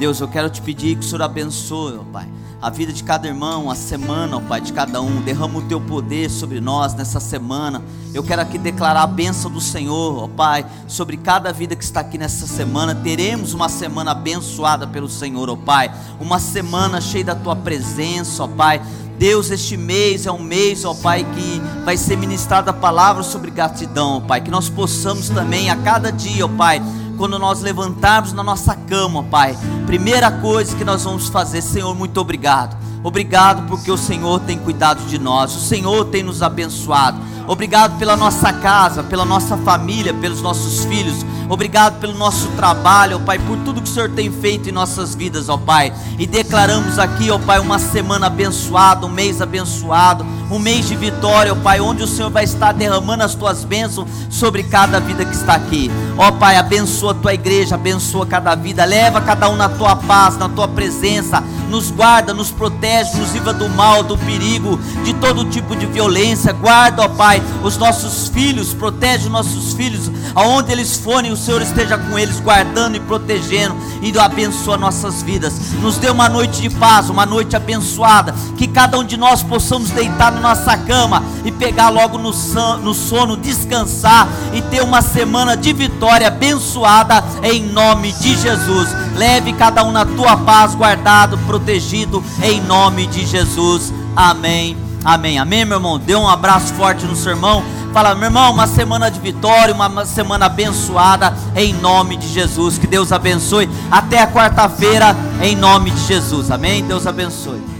Deus, 0.00 0.18
eu 0.18 0.28
quero 0.28 0.48
te 0.48 0.62
pedir 0.62 0.96
que 0.96 1.04
o 1.04 1.06
Senhor 1.06 1.20
abençoe, 1.20 1.98
ó 1.98 2.04
Pai, 2.10 2.26
a 2.62 2.70
vida 2.70 2.90
de 2.90 3.04
cada 3.04 3.28
irmão, 3.28 3.70
a 3.70 3.74
semana, 3.74 4.38
ó 4.38 4.40
Pai, 4.40 4.58
de 4.62 4.72
cada 4.72 5.02
um. 5.02 5.20
Derrama 5.20 5.58
o 5.58 5.62
teu 5.62 5.78
poder 5.78 6.30
sobre 6.30 6.58
nós 6.58 6.94
nessa 6.94 7.20
semana. 7.20 7.82
Eu 8.14 8.22
quero 8.22 8.40
aqui 8.40 8.56
declarar 8.56 9.02
a 9.02 9.06
bênção 9.06 9.50
do 9.50 9.60
Senhor, 9.60 10.24
ó 10.24 10.26
Pai, 10.26 10.64
sobre 10.88 11.18
cada 11.18 11.52
vida 11.52 11.76
que 11.76 11.84
está 11.84 12.00
aqui 12.00 12.16
nessa 12.16 12.46
semana. 12.46 12.94
Teremos 12.94 13.52
uma 13.52 13.68
semana 13.68 14.12
abençoada 14.12 14.86
pelo 14.86 15.06
Senhor, 15.06 15.50
ó 15.50 15.54
Pai. 15.56 15.92
Uma 16.18 16.38
semana 16.38 16.98
cheia 16.98 17.24
da 17.24 17.34
tua 17.34 17.54
presença, 17.54 18.44
ó 18.44 18.48
Pai. 18.48 18.80
Deus, 19.18 19.50
este 19.50 19.76
mês 19.76 20.24
é 20.24 20.32
um 20.32 20.42
mês, 20.42 20.82
ó 20.86 20.94
Pai, 20.94 21.26
que 21.34 21.60
vai 21.84 21.98
ser 21.98 22.16
ministrada 22.16 22.70
a 22.70 22.72
palavra 22.72 23.22
sobre 23.22 23.50
gratidão, 23.50 24.16
ó 24.16 24.20
Pai. 24.20 24.40
Que 24.40 24.50
nós 24.50 24.70
possamos 24.70 25.28
também 25.28 25.68
a 25.68 25.76
cada 25.76 26.10
dia, 26.10 26.46
ó 26.46 26.48
Pai, 26.48 26.80
quando 27.20 27.38
nós 27.38 27.60
levantarmos 27.60 28.32
na 28.32 28.42
nossa 28.42 28.74
cama, 28.74 29.22
Pai, 29.22 29.54
primeira 29.84 30.32
coisa 30.32 30.74
que 30.74 30.82
nós 30.82 31.04
vamos 31.04 31.28
fazer, 31.28 31.60
Senhor, 31.60 31.94
muito 31.94 32.18
obrigado. 32.18 32.74
Obrigado 33.04 33.68
porque 33.68 33.92
o 33.92 33.96
Senhor 33.98 34.40
tem 34.40 34.58
cuidado 34.58 35.04
de 35.04 35.18
nós, 35.18 35.54
o 35.54 35.60
Senhor 35.60 36.06
tem 36.06 36.22
nos 36.22 36.42
abençoado. 36.42 37.20
Obrigado 37.46 37.98
pela 37.98 38.16
nossa 38.16 38.50
casa, 38.54 39.02
pela 39.02 39.26
nossa 39.26 39.58
família, 39.58 40.14
pelos 40.14 40.40
nossos 40.40 40.86
filhos. 40.86 41.16
Obrigado 41.50 41.98
pelo 41.98 42.14
nosso 42.14 42.46
trabalho, 42.50 43.16
ó 43.16 43.18
Pai, 43.18 43.36
por 43.40 43.58
tudo 43.64 43.82
que 43.82 43.90
o 43.90 43.92
Senhor 43.92 44.08
tem 44.10 44.30
feito 44.30 44.68
em 44.68 44.72
nossas 44.72 45.16
vidas, 45.16 45.48
ó 45.48 45.56
Pai. 45.56 45.92
E 46.16 46.24
declaramos 46.24 46.96
aqui, 46.96 47.28
ó 47.28 47.40
Pai, 47.40 47.58
uma 47.58 47.80
semana 47.80 48.28
abençoada, 48.28 49.04
um 49.04 49.08
mês 49.08 49.42
abençoado, 49.42 50.24
um 50.48 50.60
mês 50.60 50.86
de 50.86 50.94
vitória, 50.94 51.52
ó 51.52 51.56
Pai, 51.56 51.80
onde 51.80 52.04
o 52.04 52.06
Senhor 52.06 52.30
vai 52.30 52.44
estar 52.44 52.70
derramando 52.70 53.24
as 53.24 53.34
tuas 53.34 53.64
bênçãos 53.64 54.08
sobre 54.30 54.62
cada 54.62 55.00
vida 55.00 55.24
que 55.24 55.34
está 55.34 55.54
aqui. 55.54 55.90
Ó 56.16 56.30
Pai, 56.30 56.56
abençoa 56.56 57.10
a 57.10 57.14
tua 57.14 57.34
igreja, 57.34 57.74
abençoa 57.74 58.24
cada 58.24 58.54
vida, 58.54 58.84
leva 58.84 59.20
cada 59.20 59.48
um 59.48 59.56
na 59.56 59.68
tua 59.68 59.96
paz, 59.96 60.38
na 60.38 60.48
tua 60.48 60.68
presença, 60.68 61.42
nos 61.70 61.90
guarda, 61.90 62.34
nos 62.34 62.50
protege, 62.50 63.16
nos 63.16 63.32
livra 63.32 63.52
do 63.52 63.68
mal, 63.68 64.02
do 64.02 64.18
perigo, 64.18 64.78
de 65.04 65.14
todo 65.14 65.44
tipo 65.46 65.74
de 65.76 65.86
violência. 65.86 66.52
Guarda, 66.52 67.02
ó 67.02 67.08
Pai, 67.08 67.42
os 67.62 67.76
nossos 67.76 68.28
filhos, 68.28 68.74
protege 68.74 69.24
os 69.24 69.32
nossos 69.32 69.72
filhos, 69.72 70.10
aonde 70.34 70.72
eles 70.72 70.96
forem, 70.98 71.30
o 71.30 71.36
Senhor 71.36 71.62
esteja 71.62 71.96
com 71.96 72.18
eles, 72.18 72.40
guardando 72.40 72.96
e 72.96 73.00
protegendo, 73.00 73.76
e 74.02 74.18
abençoa 74.18 74.76
nossas 74.76 75.22
vidas. 75.22 75.54
Nos 75.80 75.96
dê 75.96 76.10
uma 76.10 76.28
noite 76.28 76.60
de 76.60 76.68
paz, 76.68 77.08
uma 77.08 77.24
noite 77.24 77.56
abençoada, 77.56 78.34
que 78.56 78.66
cada 78.66 78.98
um 78.98 79.04
de 79.04 79.16
nós 79.16 79.42
possamos 79.42 79.90
deitar 79.90 80.32
na 80.32 80.40
nossa 80.40 80.76
cama 80.76 81.22
e 81.44 81.52
pegar 81.52 81.88
logo 81.88 82.18
no 82.18 82.32
sono, 82.32 83.36
descansar 83.36 84.28
e 84.52 84.60
ter 84.62 84.82
uma 84.82 85.00
semana 85.00 85.56
de 85.56 85.72
vitória 85.72 86.26
abençoada 86.26 87.24
em 87.42 87.62
nome 87.62 88.12
de 88.12 88.36
Jesus. 88.36 88.88
Leve 89.14 89.52
cada 89.52 89.82
um 89.84 89.92
na 89.92 90.04
tua 90.04 90.36
paz, 90.36 90.74
guardado, 90.74 91.38
protegido, 91.46 92.22
em 92.42 92.60
nome 92.60 93.06
de 93.06 93.26
Jesus. 93.26 93.92
Amém. 94.14 94.76
Amém. 95.04 95.38
Amém, 95.38 95.64
meu 95.64 95.78
irmão. 95.78 95.98
Dê 95.98 96.14
um 96.14 96.28
abraço 96.28 96.72
forte 96.74 97.06
no 97.06 97.16
seu 97.16 97.32
irmão. 97.32 97.64
Fala, 97.92 98.14
meu 98.14 98.26
irmão, 98.26 98.52
uma 98.52 98.66
semana 98.66 99.10
de 99.10 99.18
vitória, 99.18 99.74
uma 99.74 100.04
semana 100.04 100.46
abençoada, 100.46 101.34
em 101.56 101.72
nome 101.72 102.16
de 102.16 102.28
Jesus. 102.28 102.78
Que 102.78 102.86
Deus 102.86 103.10
abençoe. 103.10 103.68
Até 103.90 104.20
a 104.20 104.26
quarta-feira, 104.26 105.16
em 105.42 105.56
nome 105.56 105.90
de 105.90 106.00
Jesus. 106.06 106.50
Amém. 106.50 106.84
Deus 106.84 107.06
abençoe. 107.06 107.79